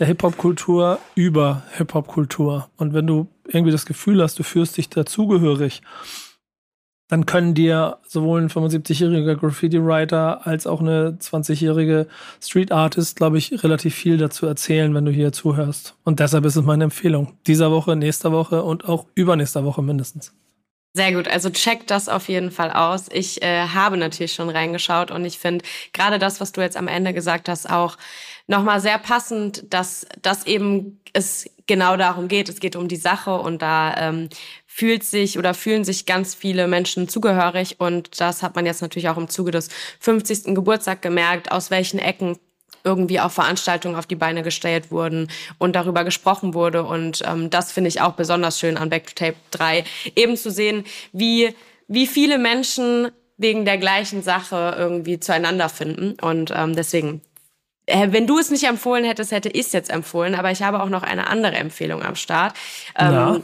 der 0.00 0.08
Hip-Hop-Kultur 0.08 0.98
über 1.14 1.62
Hip-Hop-Kultur. 1.76 2.68
Und 2.76 2.94
wenn 2.94 3.06
du 3.06 3.28
irgendwie 3.46 3.70
das 3.70 3.86
Gefühl 3.86 4.20
hast, 4.22 4.40
du 4.40 4.42
fühlst 4.42 4.76
dich 4.76 4.88
dazugehörig, 4.88 5.82
dann 7.08 7.26
können 7.26 7.54
dir 7.54 7.98
sowohl 8.06 8.42
ein 8.42 8.50
75-jähriger 8.50 9.36
Graffiti-Writer 9.36 10.46
als 10.46 10.66
auch 10.66 10.80
eine 10.80 11.18
20-jährige 11.20 12.08
Street-Artist, 12.42 13.16
glaube 13.16 13.38
ich, 13.38 13.62
relativ 13.62 13.94
viel 13.94 14.18
dazu 14.18 14.46
erzählen, 14.46 14.92
wenn 14.94 15.04
du 15.04 15.12
hier 15.12 15.32
zuhörst. 15.32 15.94
Und 16.04 16.18
deshalb 16.18 16.44
ist 16.44 16.56
es 16.56 16.64
meine 16.64 16.84
Empfehlung. 16.84 17.34
Dieser 17.46 17.70
Woche, 17.70 17.94
nächster 17.94 18.32
Woche 18.32 18.62
und 18.62 18.88
auch 18.88 19.06
übernächster 19.14 19.64
Woche 19.64 19.82
mindestens. 19.82 20.34
Sehr 20.96 21.12
gut, 21.12 21.28
also 21.28 21.50
check 21.50 21.86
das 21.86 22.08
auf 22.08 22.26
jeden 22.28 22.50
Fall 22.50 22.70
aus. 22.70 23.08
Ich 23.12 23.42
äh, 23.42 23.66
habe 23.68 23.98
natürlich 23.98 24.32
schon 24.32 24.48
reingeschaut 24.48 25.10
und 25.10 25.26
ich 25.26 25.38
finde 25.38 25.62
gerade 25.92 26.18
das, 26.18 26.40
was 26.40 26.52
du 26.52 26.62
jetzt 26.62 26.78
am 26.78 26.88
Ende 26.88 27.12
gesagt 27.12 27.50
hast, 27.50 27.68
auch 27.68 27.98
nochmal 28.46 28.80
sehr 28.80 28.96
passend, 28.96 29.74
dass 29.74 30.06
das 30.22 30.46
eben 30.46 30.98
es 31.12 31.50
genau 31.66 31.96
darum 31.96 32.28
geht. 32.28 32.48
Es 32.48 32.60
geht 32.60 32.76
um 32.76 32.88
die 32.88 32.96
Sache 32.96 33.34
und 33.34 33.62
da 33.62 33.94
ähm, 33.96 34.28
fühlt 34.66 35.04
sich 35.04 35.38
oder 35.38 35.54
fühlen 35.54 35.84
sich 35.84 36.06
ganz 36.06 36.34
viele 36.34 36.68
Menschen 36.68 37.08
zugehörig 37.08 37.76
und 37.78 38.20
das 38.20 38.42
hat 38.42 38.56
man 38.56 38.66
jetzt 38.66 38.82
natürlich 38.82 39.08
auch 39.08 39.16
im 39.16 39.28
Zuge 39.28 39.50
des 39.50 39.68
50. 40.00 40.54
Geburtstags 40.54 41.00
gemerkt, 41.00 41.50
aus 41.50 41.70
welchen 41.70 41.98
Ecken 41.98 42.38
irgendwie 42.86 43.20
auch 43.20 43.32
Veranstaltungen 43.32 43.96
auf 43.96 44.06
die 44.06 44.14
Beine 44.14 44.42
gestellt 44.42 44.90
wurden 44.90 45.28
und 45.58 45.74
darüber 45.74 46.04
gesprochen 46.04 46.54
wurde. 46.54 46.84
Und 46.84 47.22
ähm, 47.26 47.50
das 47.50 47.72
finde 47.72 47.88
ich 47.88 48.00
auch 48.00 48.12
besonders 48.12 48.60
schön 48.60 48.76
an 48.76 48.88
Back 48.88 49.08
to 49.08 49.12
Tape 49.14 49.36
3, 49.50 49.84
eben 50.14 50.36
zu 50.36 50.50
sehen, 50.50 50.84
wie, 51.12 51.52
wie 51.88 52.06
viele 52.06 52.38
Menschen 52.38 53.10
wegen 53.38 53.64
der 53.64 53.76
gleichen 53.76 54.22
Sache 54.22 54.76
irgendwie 54.78 55.18
zueinander 55.18 55.68
finden. 55.68 56.16
Und 56.20 56.52
ähm, 56.54 56.76
deswegen, 56.76 57.20
wenn 57.86 58.26
du 58.26 58.38
es 58.38 58.50
nicht 58.50 58.64
empfohlen 58.64 59.04
hättest, 59.04 59.30
hätte 59.30 59.48
ich 59.48 59.66
es 59.66 59.72
jetzt 59.72 59.90
empfohlen. 59.90 60.34
Aber 60.34 60.50
ich 60.50 60.62
habe 60.62 60.82
auch 60.82 60.88
noch 60.88 61.02
eine 61.02 61.28
andere 61.28 61.56
Empfehlung 61.56 62.02
am 62.02 62.16
Start. 62.16 62.54
Ähm, 62.98 63.42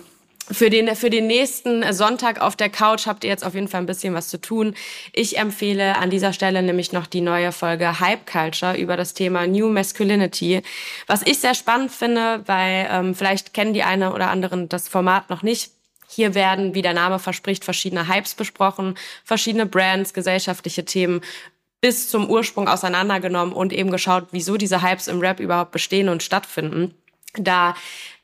für 0.50 0.70
den, 0.70 0.94
für 0.96 1.08
den 1.08 1.28
nächsten 1.28 1.92
Sonntag 1.92 2.40
auf 2.40 2.56
der 2.56 2.68
Couch 2.68 3.06
habt 3.06 3.22
ihr 3.22 3.30
jetzt 3.30 3.44
auf 3.44 3.54
jeden 3.54 3.68
Fall 3.68 3.80
ein 3.80 3.86
bisschen 3.86 4.12
was 4.14 4.28
zu 4.28 4.40
tun. 4.40 4.74
Ich 5.12 5.38
empfehle 5.38 5.96
an 5.96 6.10
dieser 6.10 6.32
Stelle 6.32 6.62
nämlich 6.62 6.92
noch 6.92 7.06
die 7.06 7.20
neue 7.20 7.52
Folge 7.52 8.00
Hype 8.00 8.26
Culture 8.30 8.76
über 8.76 8.96
das 8.96 9.14
Thema 9.14 9.46
New 9.46 9.68
Masculinity. 9.70 10.62
Was 11.06 11.22
ich 11.22 11.38
sehr 11.38 11.54
spannend 11.54 11.92
finde, 11.92 12.42
weil 12.46 12.88
ähm, 12.90 13.14
vielleicht 13.14 13.54
kennen 13.54 13.72
die 13.72 13.84
eine 13.84 14.12
oder 14.12 14.30
anderen 14.30 14.68
das 14.68 14.88
Format 14.88 15.30
noch 15.30 15.42
nicht. 15.42 15.70
Hier 16.08 16.34
werden, 16.34 16.74
wie 16.74 16.82
der 16.82 16.92
Name 16.92 17.18
verspricht, 17.18 17.64
verschiedene 17.64 18.06
Hypes 18.06 18.34
besprochen, 18.34 18.96
verschiedene 19.24 19.64
Brands, 19.64 20.12
gesellschaftliche 20.12 20.84
Themen 20.84 21.22
bis 21.82 22.08
zum 22.08 22.30
Ursprung 22.30 22.68
auseinandergenommen 22.68 23.52
und 23.52 23.72
eben 23.72 23.90
geschaut, 23.90 24.28
wieso 24.30 24.56
diese 24.56 24.82
Hypes 24.82 25.08
im 25.08 25.20
Rap 25.20 25.40
überhaupt 25.40 25.72
bestehen 25.72 26.08
und 26.08 26.22
stattfinden. 26.22 26.94
Da 27.34 27.74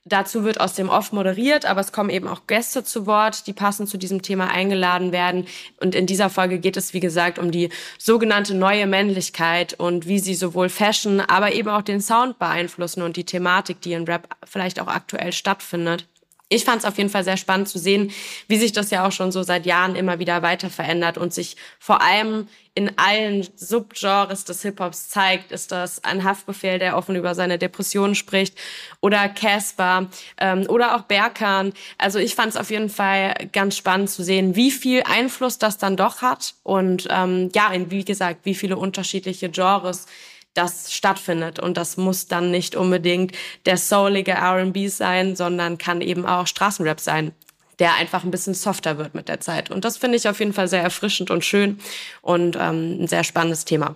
Dazu 0.09 0.43
wird 0.43 0.59
aus 0.59 0.75
dem 0.75 0.89
Off 0.89 1.13
moderiert, 1.13 1.67
aber 1.67 1.81
es 1.83 1.93
kommen 1.93 2.09
eben 2.09 2.29
auch 2.29 2.47
Gäste 2.47 2.83
zu 2.83 3.07
Wort, 3.07 3.47
die 3.47 3.53
passend 3.53 3.91
zu 3.91 3.99
diesem 3.99 4.23
Thema 4.23 4.49
eingeladen 4.49 5.13
werden. 5.13 5.47
Und 5.81 5.95
in 5.95 6.07
dieser 6.07 6.31
Folge 6.31 6.59
geht 6.59 6.79
es, 6.79 6.95
wie 6.95 7.01
gesagt, 7.01 7.39
um 7.39 7.51
die 7.51 7.69
sogenannte 7.99 8.55
neue 8.55 8.87
Männlichkeit 8.87 9.75
und 9.75 10.07
wie 10.07 10.19
sie 10.19 10.35
sowohl 10.35 10.71
Fashion, 10.71 11.21
aber 11.21 11.53
eben 11.53 11.69
auch 11.69 11.83
den 11.83 12.01
Sound 12.01 12.39
beeinflussen 12.39 13.03
und 13.03 13.17
die 13.17 13.25
Thematik, 13.25 13.83
die 13.83 13.93
in 13.93 14.05
Rap 14.05 14.35
vielleicht 14.45 14.81
auch 14.81 14.89
aktuell 14.89 15.33
stattfindet 15.33 16.07
ich 16.49 16.65
fand 16.65 16.79
es 16.79 16.85
auf 16.85 16.97
jeden 16.97 17.11
Fall 17.11 17.25
sehr 17.25 17.37
spannend 17.37 17.69
zu 17.69 17.79
sehen, 17.79 18.11
wie 18.47 18.57
sich 18.57 18.73
das 18.73 18.91
ja 18.91 19.07
auch 19.07 19.13
schon 19.13 19.33
so 19.33 19.43
seit 19.43 19.67
Jahren 19.67 19.97
immer 19.97 20.19
wieder 20.19 20.43
weiter 20.43 20.71
verändert 20.71 21.19
und 21.19 21.35
sich 21.35 21.57
vor 21.79 22.01
allem 22.01 22.49
in 22.75 22.97
allen 22.97 23.47
Subgenres 23.57 24.45
des 24.45 24.63
Hip-Hops 24.63 25.09
zeigt. 25.09 25.53
Ist 25.53 25.73
das 25.73 26.05
ein 26.05 26.25
Haftbefehl, 26.25 26.79
der 26.79 26.97
offen 26.97 27.17
über 27.17 27.35
seine 27.35 27.59
Depressionen 27.59 28.15
spricht 28.15 28.57
oder 29.01 29.29
Casper 29.29 30.07
ähm, 30.39 30.65
oder 30.69 30.97
auch 30.97 31.03
Berkan. 31.03 31.73
Also 31.99 32.19
ich 32.19 32.35
fand 32.35 32.51
es 32.51 32.57
auf 32.57 32.71
jeden 32.71 32.89
Fall 32.89 33.35
ganz 33.53 33.77
spannend 33.77 34.11
zu 34.11 34.23
sehen, 34.23 34.55
wie 34.57 34.71
viel 34.71 35.03
Einfluss 35.03 35.59
das 35.59 35.77
dann 35.77 35.97
doch 35.97 36.23
hat 36.23 36.55
und 36.63 37.09
ähm, 37.11 37.51
ja, 37.55 37.71
in, 37.73 37.91
wie 37.91 38.05
gesagt, 38.05 38.41
wie 38.45 38.55
viele 38.55 38.77
unterschiedliche 38.77 39.51
Genres 39.51 40.07
das 40.55 40.93
stattfindet. 40.93 41.59
Und 41.59 41.77
das 41.77 41.97
muss 41.97 42.27
dann 42.27 42.51
nicht 42.51 42.77
unbedingt 42.77 43.37
der 43.67 43.77
soulige 43.77 44.35
RB 44.35 44.89
sein, 44.89 45.37
sondern 45.37 45.79
kann 45.79 46.01
eben 46.01 46.27
auch 46.27 46.47
Straßenrap 46.47 47.01
sein 47.01 47.33
der 47.79 47.95
einfach 47.95 48.25
ein 48.25 48.31
bisschen 48.31 48.55
softer 48.55 48.99
wird 48.99 49.15
mit 49.15 49.29
der 49.29 49.41
Zeit. 49.41 49.71
Und 49.71 49.85
das 49.85 49.97
finde 49.97 50.17
ich 50.17 50.29
auf 50.29 50.41
jeden 50.41 50.53
Fall 50.53 50.69
sehr 50.69 50.83
erfrischend 50.83 51.31
und 51.31 51.45
schön 51.45 51.79
und 52.23 52.57
ähm, 52.57 53.03
ein 53.03 53.07
sehr 53.07 53.25
spannendes 53.25 53.65
Thema. 53.65 53.95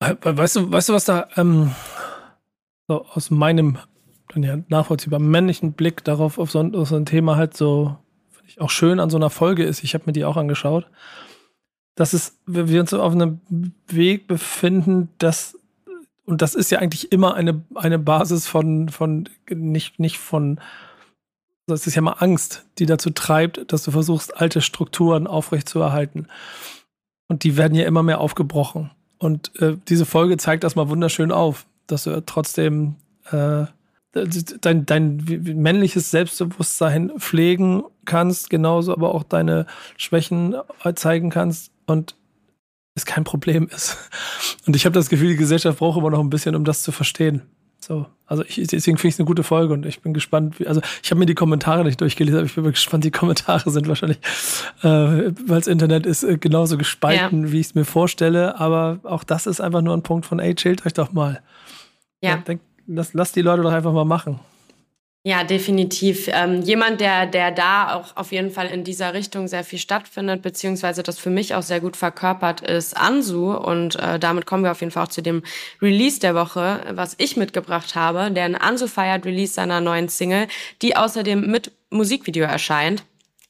Weißt 0.00 0.56
du, 0.56 0.70
weißt 0.70 0.88
du, 0.88 0.92
was 0.92 1.04
da 1.04 1.28
ähm, 1.36 1.72
so 2.88 3.06
aus 3.06 3.30
meinem 3.30 3.78
dann 4.32 4.42
ja 4.42 4.58
nachvollziehbar 4.68 5.20
männlichen 5.20 5.72
Blick 5.72 6.04
darauf 6.04 6.38
auf 6.38 6.50
so, 6.50 6.58
ein, 6.58 6.74
auf 6.74 6.88
so 6.88 6.96
ein 6.96 7.06
Thema 7.06 7.36
halt 7.36 7.56
so 7.56 7.96
ich 8.46 8.60
auch 8.60 8.70
schön 8.70 9.00
an 9.00 9.10
so 9.10 9.16
einer 9.16 9.30
Folge 9.30 9.64
ist. 9.64 9.82
Ich 9.82 9.94
habe 9.94 10.04
mir 10.06 10.12
die 10.12 10.24
auch 10.24 10.36
angeschaut, 10.36 10.86
dass 11.94 12.12
es 12.12 12.38
wir 12.46 12.80
uns 12.80 12.92
auf 12.92 13.12
einem 13.12 13.40
Weg 13.86 14.26
befinden, 14.26 15.08
dass 15.18 15.58
und 16.26 16.42
das 16.42 16.54
ist 16.54 16.70
ja 16.70 16.80
eigentlich 16.80 17.12
immer 17.12 17.34
eine, 17.34 17.64
eine 17.76 17.98
Basis 17.98 18.46
von, 18.46 18.88
von 18.88 19.28
nicht, 19.48 20.00
nicht 20.00 20.18
von, 20.18 20.60
das 21.66 21.86
ist 21.86 21.94
ja 21.94 22.02
mal 22.02 22.16
Angst, 22.18 22.66
die 22.78 22.86
dazu 22.86 23.10
treibt, 23.10 23.72
dass 23.72 23.84
du 23.84 23.92
versuchst, 23.92 24.36
alte 24.36 24.60
Strukturen 24.60 25.26
aufrechtzuerhalten. 25.28 26.26
Und 27.28 27.44
die 27.44 27.56
werden 27.56 27.76
ja 27.76 27.86
immer 27.86 28.02
mehr 28.02 28.20
aufgebrochen. 28.20 28.90
Und 29.18 29.52
äh, 29.62 29.76
diese 29.88 30.04
Folge 30.04 30.36
zeigt 30.36 30.64
das 30.64 30.74
mal 30.74 30.88
wunderschön 30.88 31.30
auf, 31.32 31.66
dass 31.86 32.04
du 32.04 32.24
trotzdem 32.26 32.96
äh, 33.30 33.66
dein, 34.12 34.86
dein 34.86 35.16
männliches 35.56 36.10
Selbstbewusstsein 36.10 37.12
pflegen 37.18 37.84
kannst, 38.04 38.50
genauso 38.50 38.92
aber 38.92 39.14
auch 39.14 39.22
deine 39.22 39.66
Schwächen 39.96 40.56
zeigen 40.94 41.30
kannst 41.30 41.70
und 41.86 42.16
es 42.96 43.06
kein 43.06 43.24
Problem 43.24 43.68
ist. 43.68 43.96
Und 44.66 44.74
ich 44.74 44.84
habe 44.84 44.94
das 44.94 45.08
Gefühl, 45.08 45.28
die 45.28 45.36
Gesellschaft 45.36 45.78
braucht 45.78 45.98
immer 45.98 46.10
noch 46.10 46.20
ein 46.20 46.30
bisschen, 46.30 46.56
um 46.56 46.64
das 46.64 46.82
zu 46.82 46.90
verstehen. 46.90 47.42
So, 47.78 48.06
also 48.26 48.42
ich, 48.42 48.56
deswegen 48.56 48.96
finde 48.96 49.08
ich 49.08 49.14
es 49.14 49.20
eine 49.20 49.26
gute 49.26 49.44
Folge 49.44 49.74
und 49.74 49.86
ich 49.86 50.00
bin 50.00 50.12
gespannt. 50.12 50.58
Wie, 50.58 50.66
also 50.66 50.80
ich 51.02 51.10
habe 51.10 51.20
mir 51.20 51.26
die 51.26 51.34
Kommentare 51.34 51.84
nicht 51.84 52.00
durchgelesen, 52.00 52.38
aber 52.38 52.46
ich 52.46 52.54
bin 52.54 52.64
gespannt. 52.64 53.04
Die 53.04 53.10
Kommentare 53.12 53.70
sind 53.70 53.86
wahrscheinlich, 53.86 54.18
äh, 54.82 54.88
weil 54.88 55.58
das 55.58 55.68
Internet 55.68 56.06
ist 56.06 56.24
äh, 56.24 56.38
genauso 56.38 56.78
gespalten, 56.78 57.44
ja. 57.44 57.52
wie 57.52 57.60
ich 57.60 57.66
es 57.66 57.74
mir 57.74 57.84
vorstelle. 57.84 58.58
Aber 58.58 58.98
auch 59.04 59.22
das 59.22 59.46
ist 59.46 59.60
einfach 59.60 59.82
nur 59.82 59.94
ein 59.94 60.02
Punkt 60.02 60.26
von, 60.26 60.40
ey, 60.40 60.54
chillt 60.54 60.84
euch 60.84 60.94
doch 60.94 61.12
mal. 61.12 61.42
Ja. 62.22 62.30
ja 62.30 62.36
denk, 62.38 62.62
lass, 62.86 63.12
lass 63.12 63.32
die 63.32 63.42
Leute 63.42 63.62
doch 63.62 63.72
einfach 63.72 63.92
mal 63.92 64.06
machen. 64.06 64.40
Ja, 65.26 65.42
definitiv. 65.42 66.28
Ähm, 66.28 66.62
jemand, 66.62 67.00
der, 67.00 67.26
der 67.26 67.50
da 67.50 67.96
auch 67.96 68.16
auf 68.16 68.30
jeden 68.30 68.52
Fall 68.52 68.68
in 68.68 68.84
dieser 68.84 69.12
Richtung 69.12 69.48
sehr 69.48 69.64
viel 69.64 69.80
stattfindet, 69.80 70.40
beziehungsweise 70.40 71.02
das 71.02 71.18
für 71.18 71.30
mich 71.30 71.52
auch 71.56 71.62
sehr 71.62 71.80
gut 71.80 71.96
verkörpert, 71.96 72.60
ist 72.60 72.96
Ansu. 72.96 73.52
Und 73.52 73.96
äh, 73.96 74.20
damit 74.20 74.46
kommen 74.46 74.62
wir 74.62 74.70
auf 74.70 74.78
jeden 74.82 74.92
Fall 74.92 75.02
auch 75.02 75.08
zu 75.08 75.22
dem 75.22 75.42
Release 75.82 76.20
der 76.20 76.36
Woche, 76.36 76.80
was 76.92 77.16
ich 77.18 77.36
mitgebracht 77.36 77.96
habe. 77.96 78.30
Denn 78.30 78.54
Ansu 78.54 78.86
feiert 78.86 79.26
Release 79.26 79.52
seiner 79.52 79.80
neuen 79.80 80.08
Single, 80.08 80.46
die 80.80 80.96
außerdem 80.96 81.50
mit 81.50 81.72
Musikvideo 81.90 82.44
erscheint. 82.44 83.02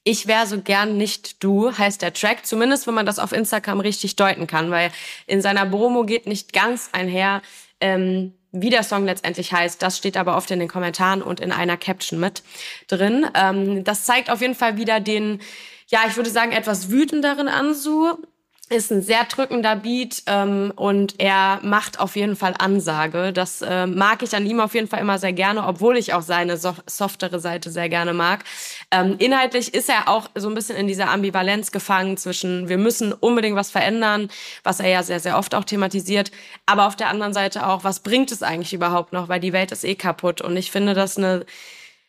Ich 0.02 0.26
wäre 0.26 0.46
so 0.46 0.62
gern 0.62 0.96
nicht 0.96 1.44
du, 1.44 1.76
heißt 1.76 2.00
der 2.00 2.14
Track, 2.14 2.46
zumindest 2.46 2.86
wenn 2.86 2.94
man 2.94 3.04
das 3.04 3.18
auf 3.18 3.32
Instagram 3.32 3.80
richtig 3.80 4.16
deuten 4.16 4.46
kann, 4.46 4.70
weil 4.70 4.92
in 5.26 5.42
seiner 5.42 5.66
Promo 5.66 6.04
geht 6.04 6.26
nicht 6.26 6.54
ganz 6.54 6.88
einher, 6.92 7.42
ähm, 7.82 8.32
wie 8.62 8.70
der 8.70 8.82
Song 8.82 9.04
letztendlich 9.04 9.52
heißt, 9.52 9.82
das 9.82 9.98
steht 9.98 10.16
aber 10.16 10.36
oft 10.36 10.50
in 10.50 10.58
den 10.58 10.68
Kommentaren 10.68 11.22
und 11.22 11.40
in 11.40 11.52
einer 11.52 11.76
Caption 11.76 12.20
mit 12.20 12.42
drin. 12.88 13.26
Ähm, 13.34 13.84
das 13.84 14.04
zeigt 14.04 14.30
auf 14.30 14.40
jeden 14.40 14.54
Fall 14.54 14.76
wieder 14.76 15.00
den, 15.00 15.40
ja, 15.88 16.00
ich 16.08 16.16
würde 16.16 16.30
sagen, 16.30 16.52
etwas 16.52 16.90
wütenderen 16.90 17.48
Ansu 17.48 18.16
ist 18.68 18.90
ein 18.90 19.00
sehr 19.00 19.24
drückender 19.24 19.76
Beat 19.76 20.24
ähm, 20.26 20.72
und 20.74 21.20
er 21.20 21.60
macht 21.62 22.00
auf 22.00 22.16
jeden 22.16 22.34
Fall 22.34 22.54
Ansage. 22.58 23.32
Das 23.32 23.62
äh, 23.62 23.86
mag 23.86 24.22
ich 24.24 24.34
an 24.34 24.44
ihm 24.44 24.58
auf 24.58 24.74
jeden 24.74 24.88
Fall 24.88 25.00
immer 25.00 25.18
sehr 25.18 25.32
gerne, 25.32 25.64
obwohl 25.64 25.96
ich 25.96 26.14
auch 26.14 26.22
seine 26.22 26.56
so 26.56 26.74
softere 26.86 27.38
Seite 27.38 27.70
sehr 27.70 27.88
gerne 27.88 28.12
mag. 28.12 28.44
Ähm, 28.90 29.16
inhaltlich 29.18 29.72
ist 29.72 29.88
er 29.88 30.08
auch 30.08 30.28
so 30.34 30.48
ein 30.48 30.54
bisschen 30.54 30.76
in 30.76 30.88
dieser 30.88 31.10
Ambivalenz 31.10 31.70
gefangen 31.70 32.16
zwischen, 32.16 32.68
wir 32.68 32.78
müssen 32.78 33.12
unbedingt 33.12 33.54
was 33.54 33.70
verändern, 33.70 34.28
was 34.64 34.80
er 34.80 34.88
ja 34.88 35.02
sehr, 35.04 35.20
sehr 35.20 35.38
oft 35.38 35.54
auch 35.54 35.64
thematisiert, 35.64 36.32
aber 36.66 36.88
auf 36.88 36.96
der 36.96 37.08
anderen 37.08 37.34
Seite 37.34 37.68
auch, 37.68 37.84
was 37.84 38.00
bringt 38.00 38.32
es 38.32 38.42
eigentlich 38.42 38.74
überhaupt 38.74 39.12
noch, 39.12 39.28
weil 39.28 39.38
die 39.38 39.52
Welt 39.52 39.70
ist 39.70 39.84
eh 39.84 39.94
kaputt. 39.94 40.40
Und 40.40 40.56
ich 40.56 40.72
finde 40.72 40.94
das 40.94 41.16
eine, 41.16 41.46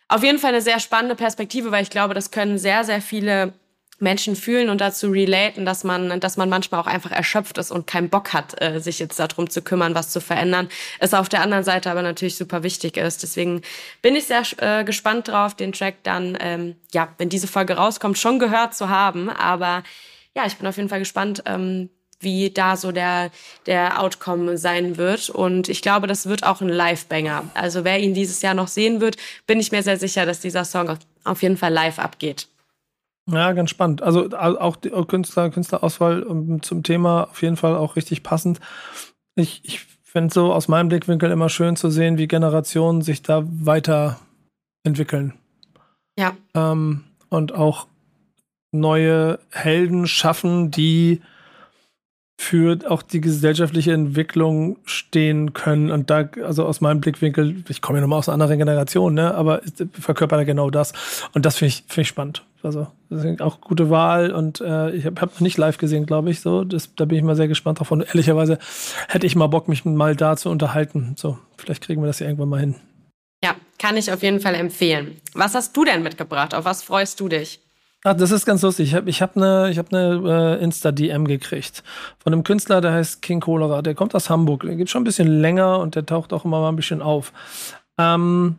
auf 0.08 0.24
jeden 0.24 0.40
Fall 0.40 0.54
eine 0.54 0.62
sehr 0.62 0.80
spannende 0.80 1.16
Perspektive, 1.16 1.70
weil 1.70 1.84
ich 1.84 1.92
glaube, 1.92 2.16
das 2.16 2.32
können 2.32 2.58
sehr, 2.58 2.84
sehr 2.84 3.02
viele 3.02 3.54
Menschen 4.00 4.36
fühlen 4.36 4.70
und 4.70 4.80
dazu 4.80 5.10
relaten, 5.10 5.66
dass 5.66 5.84
man, 5.84 6.20
dass 6.20 6.38
man 6.38 6.50
manchmal 6.50 6.82
auch 6.82 6.88
einfach 6.88 7.12
erschöpft 7.12 7.58
ist 7.58 7.72
und 7.72 7.88
keinen 7.88 8.10
Bock 8.10 8.34
hat, 8.34 8.62
äh, 8.62 8.80
sich 8.80 9.00
jetzt 9.00 9.20
darum 9.20 9.50
zu 9.50 9.62
kümmern, 9.62 9.96
was 9.96 10.10
zu 10.10 10.22
verändern. 10.22 10.70
Es 11.00 11.14
auf 11.14 11.30
der 11.30 11.42
anderen 11.42 11.64
Seite 11.64 11.90
aber 11.90 12.04
natürlich 12.04 12.36
super 12.36 12.64
wichtig 12.64 12.98
ist. 12.98 13.24
Deswegen 13.24 13.62
bin 14.02 14.16
ich 14.16 14.26
sehr 14.26 14.44
äh, 14.58 14.84
gespannt 14.84 15.28
drauf, 15.28 15.56
den 15.56 15.74
Track 15.74 15.96
dann, 16.04 16.38
ähm, 16.40 16.76
ja, 16.94 17.10
wenn 17.18 17.30
diese 17.30 17.48
Folge 17.48 17.74
rauskommt, 17.74 18.18
schon 18.18 18.40
gehört 18.40 18.76
zu 18.76 18.90
haben. 18.90 19.30
Aber 19.30 19.84
ja, 20.36 20.46
ich 20.46 20.56
bin 20.58 20.68
auf 20.68 20.78
jeden 20.78 20.90
Fall 20.90 21.00
gespannt, 21.00 21.44
ähm, 21.46 21.90
wie 22.20 22.50
da 22.50 22.78
so 22.78 22.92
der, 22.92 23.32
der 23.66 24.02
Outcome 24.02 24.58
sein 24.58 24.98
wird. 24.98 25.30
Und 25.30 25.70
ich 25.70 25.82
glaube, 25.82 26.08
das 26.08 26.28
wird 26.28 26.44
auch 26.44 26.62
ein 26.62 26.70
Live-Banger. 26.70 27.50
Also 27.54 27.84
wer 27.84 28.00
ihn 28.00 28.14
dieses 28.14 28.42
Jahr 28.42 28.54
noch 28.54 28.68
sehen 28.68 29.02
wird, 29.02 29.18
bin 29.46 29.60
ich 29.60 29.72
mir 29.72 29.84
sehr 29.84 29.98
sicher, 29.98 30.26
dass 30.26 30.40
dieser 30.40 30.66
Song 30.66 30.98
auf 31.24 31.42
jeden 31.42 31.58
Fall 31.58 31.74
live 31.74 32.00
abgeht. 32.00 32.48
Ja, 33.30 33.52
ganz 33.52 33.70
spannend. 33.70 34.02
Also 34.02 34.30
auch 34.38 34.78
die 34.78 34.90
Künstler, 34.90 35.50
Künstlerauswahl 35.50 36.26
zum 36.62 36.84
Thema 36.84 37.24
auf 37.30 37.42
jeden 37.42 37.58
Fall 37.58 37.76
auch 37.76 37.96
richtig 37.96 38.24
passend. 38.24 38.60
Ich, 39.36 39.62
ich 39.64 39.86
finde 40.04 40.34
so 40.34 40.54
aus 40.54 40.70
meinem 40.70 40.88
Blickwinkel 40.88 41.30
immer 41.30 41.50
schön 41.50 41.76
zu 41.76 41.90
sehen, 41.90 42.18
wie 42.18 42.28
Generationen 42.28 43.02
sich 43.02 43.22
da 43.22 43.44
weiterentwickeln. 43.46 45.34
Ja. 46.18 46.36
Ähm, 46.56 47.04
und 47.30 47.54
auch 47.54 47.88
neue 48.72 49.40
Helden 49.52 50.08
schaffen, 50.08 50.72
die 50.72 51.22
für 52.40 52.78
auch 52.88 53.02
die 53.02 53.20
gesellschaftliche 53.20 53.94
Entwicklung 53.94 54.78
stehen 54.86 55.54
können. 55.54 55.90
Und 55.90 56.10
da, 56.10 56.30
also 56.44 56.66
aus 56.66 56.82
meinem 56.82 57.02
Blickwinkel, 57.02 57.64
ich 57.68 57.82
komme 57.82 57.98
ja 57.98 58.02
nochmal 58.02 58.20
aus 58.20 58.30
einer 58.30 58.36
anderen 58.36 58.60
Generation, 58.60 59.16
ne, 59.16 59.34
aber 59.34 59.62
verkörpert 60.00 60.40
er 60.40 60.46
genau 60.46 60.70
das. 60.70 60.94
Und 61.34 61.46
das 61.46 61.58
finde 61.58 61.70
ich, 61.70 61.84
finde 61.88 62.02
ich 62.02 62.08
spannend. 62.08 62.44
Also, 62.64 62.88
das 63.10 63.24
ist 63.24 63.42
auch 63.42 63.62
gute 63.62 63.90
Wahl 63.90 64.32
und 64.32 64.62
äh, 64.62 64.92
ich 64.92 65.06
habe 65.06 65.22
hab 65.22 65.34
noch 65.34 65.42
nicht 65.42 65.58
live 65.58 65.78
gesehen, 65.78 66.06
glaube 66.06 66.32
ich. 66.32 66.42
So, 66.42 66.64
das, 66.64 66.94
da 66.96 67.06
bin 67.06 67.18
ich 67.18 67.24
mal 67.24 67.36
sehr 67.36 67.48
gespannt 67.48 67.80
drauf. 67.80 67.92
Und 67.92 68.02
ehrlicherweise 68.02 68.60
hätte 69.08 69.26
ich 69.26 69.36
mal 69.36 69.48
Bock, 69.48 69.68
mich 69.68 69.86
mal 69.86 70.16
da 70.16 70.36
zu 70.36 70.50
unterhalten. 70.50 71.14
So, 71.18 71.38
vielleicht 71.58 71.84
kriegen 71.84 72.02
wir 72.02 72.08
das 72.08 72.20
ja 72.20 72.28
irgendwann 72.28 72.50
mal 72.50 72.60
hin. 72.60 72.76
Ja, 73.44 73.56
kann 73.78 73.96
ich 73.96 74.12
auf 74.12 74.24
jeden 74.24 74.40
Fall 74.40 74.56
empfehlen. 74.56 75.18
Was 75.34 75.54
hast 75.54 75.78
du 75.78 75.86
denn 75.86 76.04
mitgebracht? 76.04 76.56
Auf 76.56 76.66
was 76.66 76.84
freust 76.84 77.20
du 77.20 77.30
dich? 77.30 77.62
Ach, 78.04 78.14
das 78.14 78.32
ist 78.32 78.46
ganz 78.46 78.62
lustig. 78.62 78.90
Ich 78.90 78.96
habe 78.96 79.10
ich 79.10 79.22
hab 79.22 79.36
eine 79.36 79.74
hab 79.76 79.92
ne, 79.92 80.58
äh, 80.60 80.64
Insta-DM 80.64 81.26
gekriegt 81.26 81.84
von 82.20 82.32
einem 82.32 82.44
Künstler, 82.44 82.80
der 82.80 82.94
heißt 82.94 83.22
King 83.22 83.40
Cholera. 83.42 83.82
Der 83.82 83.96
kommt 83.96 84.14
aus 84.16 84.30
Hamburg. 84.30 84.64
Der 84.64 84.76
gibt 84.76 84.90
schon 84.90 85.02
ein 85.02 85.06
bisschen 85.06 85.42
länger 85.42 85.80
und 85.80 85.96
der 85.96 86.06
taucht 86.06 86.32
auch 86.32 86.46
immer 86.46 86.62
mal 86.62 86.70
ein 86.70 86.76
bisschen 86.76 87.02
auf. 87.02 87.34
Ähm, 87.98 88.58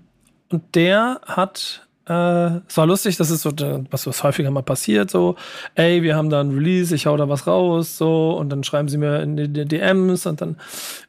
und 0.51 0.75
der 0.75 1.21
hat 1.25 1.88
äh, 2.09 2.61
es 2.67 2.77
war 2.77 2.87
lustig, 2.87 3.17
das 3.17 3.31
ist 3.31 3.43
so, 3.43 3.53
was, 3.91 4.07
was 4.07 4.23
häufiger 4.23 4.51
mal 4.51 4.63
passiert, 4.63 5.11
so, 5.11 5.37
ey, 5.75 6.03
wir 6.03 6.17
haben 6.17 6.31
da 6.31 6.41
ein 6.41 6.51
Release, 6.51 6.95
ich 6.95 7.07
hau 7.07 7.17
da 7.17 7.29
was 7.29 7.47
raus, 7.47 7.99
so, 7.99 8.37
und 8.37 8.51
dann 8.51 8.65
schreiben 8.65 8.89
sie 8.89 8.99
mir 8.99 9.23
in 9.23 9.37
die, 9.37 9.49
die 9.49 9.65
DMs 9.65 10.27
und 10.27 10.41
dann 10.41 10.57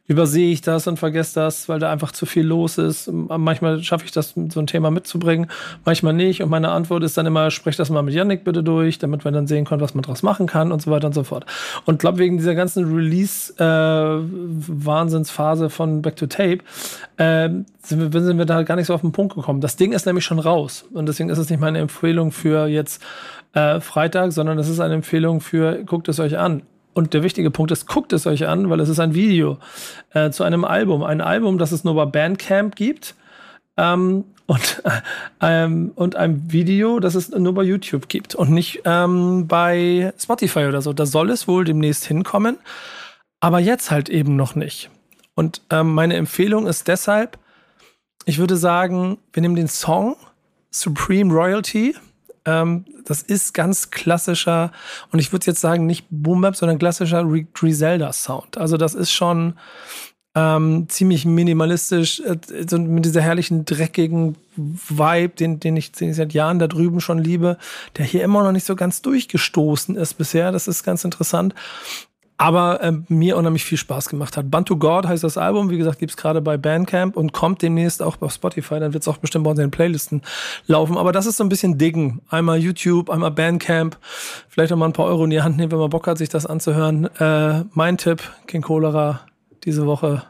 übersehe 0.10 0.52
ich 0.52 0.62
das 0.62 0.88
und 0.88 0.98
vergesse 0.98 1.36
das, 1.36 1.70
weil 1.70 1.78
da 1.78 1.92
einfach 1.92 2.12
zu 2.12 2.26
viel 2.26 2.44
los 2.44 2.80
ist. 2.80 3.12
Manchmal 3.12 3.84
schaffe 3.84 4.06
ich 4.06 4.12
das, 4.12 4.34
so 4.50 4.60
ein 4.60 4.66
Thema 4.66 4.90
mitzubringen, 4.90 5.52
manchmal 5.86 6.14
nicht. 6.14 6.42
Und 6.42 6.50
meine 6.50 6.72
Antwort 6.72 7.04
ist 7.04 7.16
dann 7.16 7.28
immer, 7.28 7.52
sprech 7.52 7.76
das 7.76 7.92
mal 7.92 8.02
mit 8.02 8.16
Yannick 8.16 8.44
bitte 8.44 8.64
durch, 8.64 8.98
damit 8.98 9.24
wir 9.24 9.32
dann 9.32 9.46
sehen 9.46 9.66
können, 9.66 9.82
was 9.82 9.94
man 9.94 10.02
daraus 10.02 10.24
machen 10.24 10.48
kann 10.48 10.72
und 10.72 10.82
so 10.82 10.90
weiter 10.90 11.06
und 11.06 11.14
so 11.14 11.24
fort. 11.24 11.46
Und 11.86 12.00
glaube, 12.00 12.18
wegen 12.18 12.38
dieser 12.38 12.56
ganzen 12.56 12.92
Release-Wahnsinnsphase 12.92 15.66
äh, 15.68 15.70
von 15.70 16.02
Back 16.02 16.16
to 16.16 16.26
Tape 16.26 16.64
äh, 17.18 17.50
sind, 17.84 18.12
wir, 18.12 18.22
sind 18.22 18.40
wir 18.40 18.46
da 18.46 18.64
gar 18.64 18.78
nicht 18.78 18.88
so 18.88 18.96
auf 18.96 19.02
den 19.02 19.12
Punkt 19.12 19.36
gekommen. 19.36 19.62
Das 19.62 19.76
Ding 19.76 19.92
ist 19.92 20.08
nämlich 20.08 20.26
schon 20.26 20.40
raus. 20.40 20.86
Und 20.94 21.08
deswegen 21.08 21.30
ist 21.30 21.38
es 21.38 21.50
nicht 21.50 21.60
meine 21.60 21.80
Empfehlung 21.80 22.32
für 22.32 22.68
jetzt 22.68 23.04
äh, 23.54 23.80
Freitag, 23.80 24.32
sondern 24.32 24.58
es 24.60 24.70
ist 24.70 24.80
eine 24.80 24.96
Empfehlung 24.96 25.42
für, 25.42 25.84
guckt 25.84 26.08
es 26.08 26.20
euch 26.20 26.38
an. 26.38 26.64
Und 26.94 27.14
der 27.14 27.24
wichtige 27.24 27.52
Punkt 27.52 27.72
ist, 27.72 27.88
guckt 27.88 28.14
es 28.14 28.28
euch 28.28 28.48
an, 28.48 28.70
weil 28.70 28.80
es 28.80 28.90
ist 28.90 29.00
ein 29.00 29.14
Video 29.14 29.58
äh, 30.14 30.32
zu 30.32 30.44
einem 30.44 30.66
Album. 30.66 31.04
Ein 31.04 31.22
Album, 31.22 31.58
das 31.58 31.72
es 31.72 31.84
nur 31.84 31.96
bei 31.96 32.06
Bandcamp 32.06 32.76
gibt. 32.76 33.16
Ähm, 33.78 34.26
und, 34.48 34.82
äh, 34.84 35.02
ähm, 35.42 35.92
und 35.96 36.16
ein 36.16 36.52
Video, 36.52 37.00
das 37.00 37.16
es 37.16 37.30
nur 37.30 37.54
bei 37.54 37.64
YouTube 37.64 38.10
gibt 38.10 38.36
und 38.36 38.50
nicht 38.50 38.82
ähm, 38.86 39.48
bei 39.48 40.14
Spotify 40.18 40.66
oder 40.66 40.82
so. 40.82 40.92
Da 40.92 41.06
soll 41.06 41.30
es 41.30 41.48
wohl 41.48 41.64
demnächst 41.64 42.06
hinkommen, 42.06 42.58
aber 43.40 43.60
jetzt 43.60 43.92
halt 43.92 44.10
eben 44.10 44.36
noch 44.36 44.56
nicht. 44.56 44.90
Und 45.36 45.62
ähm, 45.70 45.94
meine 45.94 46.16
Empfehlung 46.16 46.68
ist 46.68 46.88
deshalb, 46.88 47.38
ich 48.26 48.40
würde 48.40 48.58
sagen, 48.58 49.20
wir 49.32 49.42
nehmen 49.42 49.56
den 49.56 49.70
Song 49.70 50.18
Supreme 50.72 51.34
Royalty 51.34 51.96
ähm, 52.46 52.86
das 53.06 53.22
ist 53.22 53.54
ganz 53.54 53.92
klassischer, 53.92 54.72
und 55.12 55.20
ich 55.20 55.32
würde 55.32 55.46
jetzt 55.48 55.62
sagen, 55.62 55.86
nicht 55.86 56.06
Boom 56.10 56.42
Bap, 56.42 56.56
sondern 56.56 56.80
klassischer 56.80 57.26
Griselda-Sound. 57.54 58.58
Also 58.58 58.78
das 58.78 58.94
ist 58.94 59.12
schon 59.12 59.54
ähm, 60.36 60.88
ziemlich 60.90 61.26
minimalistisch, 61.26 62.22
äh, 62.22 62.38
so 62.68 62.78
mit 62.78 63.06
dieser 63.06 63.22
herrlichen, 63.22 63.66
dreckigen 63.66 64.36
Vibe, 64.56 65.36
den, 65.36 65.60
den, 65.60 65.76
ich, 65.76 65.92
den 65.92 66.12
ich 66.12 66.16
seit 66.16 66.34
Jahren 66.34 66.60
da 66.60 66.68
drüben 66.68 67.02
schon 67.02 67.18
liebe, 67.18 67.58
der 67.98 68.06
hier 68.06 68.24
immer 68.24 68.44
noch 68.44 68.52
nicht 68.52 68.66
so 68.66 68.76
ganz 68.76 69.02
durchgestoßen 69.02 69.96
ist 69.96 70.16
bisher. 70.16 70.52
Das 70.52 70.68
ist 70.68 70.84
ganz 70.84 71.04
interessant 71.04 71.56
aber 72.40 72.82
äh, 72.82 72.94
mir 73.10 73.36
unheimlich 73.36 73.66
viel 73.66 73.78
Spaß 73.78 74.08
gemacht 74.08 74.38
hat. 74.38 74.50
Bantu 74.50 74.78
God 74.78 75.06
heißt 75.06 75.26
das 75.26 75.38
Album, 75.38 75.70
wie 75.70 75.78
gesagt, 75.78 76.00
gibt's 76.00 76.16
gerade 76.16 76.42
bei 76.42 76.56
Bandcamp 76.58 77.18
und 77.18 77.34
kommt 77.34 77.62
demnächst 77.62 78.02
auch 78.02 78.16
bei 78.16 78.30
Spotify, 78.30 78.80
dann 78.80 78.94
wird's 78.94 79.10
auch 79.10 79.18
bestimmt 79.18 79.44
bei 79.44 79.52
unseren 79.52 79.72
Playlisten 79.72 80.22
laufen. 80.66 80.98
Aber 80.98 81.12
das 81.12 81.26
ist 81.26 81.36
so 81.36 81.44
ein 81.44 81.50
bisschen 81.50 81.78
Diggen. 81.78 82.22
Einmal 82.30 82.58
YouTube, 82.58 83.10
einmal 83.10 83.32
Bandcamp, 83.32 83.98
vielleicht 84.48 84.72
auch 84.72 84.78
mal 84.78 84.86
ein 84.86 84.94
paar 84.94 85.08
Euro 85.08 85.26
in 85.26 85.32
die 85.32 85.42
Hand 85.42 85.58
nehmen, 85.58 85.74
wenn 85.74 85.80
man 85.80 85.90
Bock 85.90 86.08
hat, 86.08 86.18
sich 86.18 86.30
das 86.30 86.46
anzuhören. 86.46 87.14
Äh, 87.18 87.66
mein 87.74 87.98
Tipp, 87.98 88.24
King 88.48 88.62
Cholera, 88.62 89.20
diese 89.66 89.86
Woche, 89.86 90.24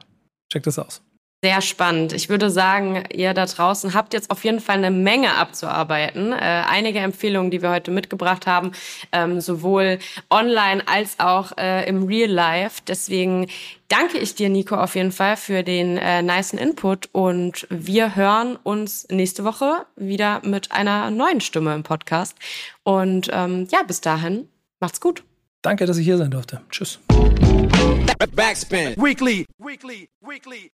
checkt 0.51 0.65
das 0.65 0.79
aus. 0.79 1.03
Sehr 1.41 1.62
spannend. 1.62 2.12
Ich 2.12 2.28
würde 2.28 2.49
sagen, 2.49 3.06
ihr 3.13 3.34
da 3.34 3.45
draußen 3.45 3.93
habt 3.93 4.13
jetzt 4.13 4.30
auf 4.30 4.43
jeden 4.43 4.60
Fall 4.60 4.75
eine 4.75 4.91
Menge 4.91 5.36
abzuarbeiten. 5.36 6.34
Äh, 6.34 6.36
einige 6.36 6.99
Empfehlungen, 6.99 7.49
die 7.49 7.62
wir 7.62 7.69
heute 7.69 7.91
mitgebracht 7.91 8.45
haben, 8.45 8.73
ähm, 9.13 9.39
sowohl 9.39 9.99
online 10.30 10.86
als 10.86 11.17
auch 11.19 11.58
äh, 11.58 11.88
im 11.88 12.04
Real 12.04 12.30
Life. 12.30 12.82
Deswegen 12.86 13.47
danke 13.88 14.17
ich 14.17 14.36
dir, 14.36 14.49
Nico, 14.49 14.75
auf 14.75 14.95
jeden 14.95 15.13
Fall 15.13 15.38
für 15.38 15.63
den 15.63 15.95
äh, 15.95 16.21
niceen 16.21 16.60
Input 16.60 17.08
und 17.13 17.65
wir 17.69 18.17
hören 18.17 18.58
uns 18.58 19.08
nächste 19.10 19.45
Woche 19.45 19.86
wieder 19.95 20.41
mit 20.43 20.73
einer 20.73 21.10
neuen 21.10 21.39
Stimme 21.39 21.73
im 21.73 21.84
Podcast. 21.84 22.36
Und 22.84 23.30
ähm, 23.32 23.65
ja, 23.71 23.84
bis 23.84 24.02
dahin, 24.02 24.49
macht's 24.82 24.99
gut. 24.99 25.23
Danke, 25.62 25.86
dass 25.86 25.97
ich 25.97 26.06
hier 26.06 26.17
sein 26.17 26.32
durfte. 26.32 26.60
Tschüss. 26.69 26.99
Backspin. 28.36 28.95
Weekly. 28.97 29.45
Weekly. 29.58 30.10
Weekly. 30.21 30.71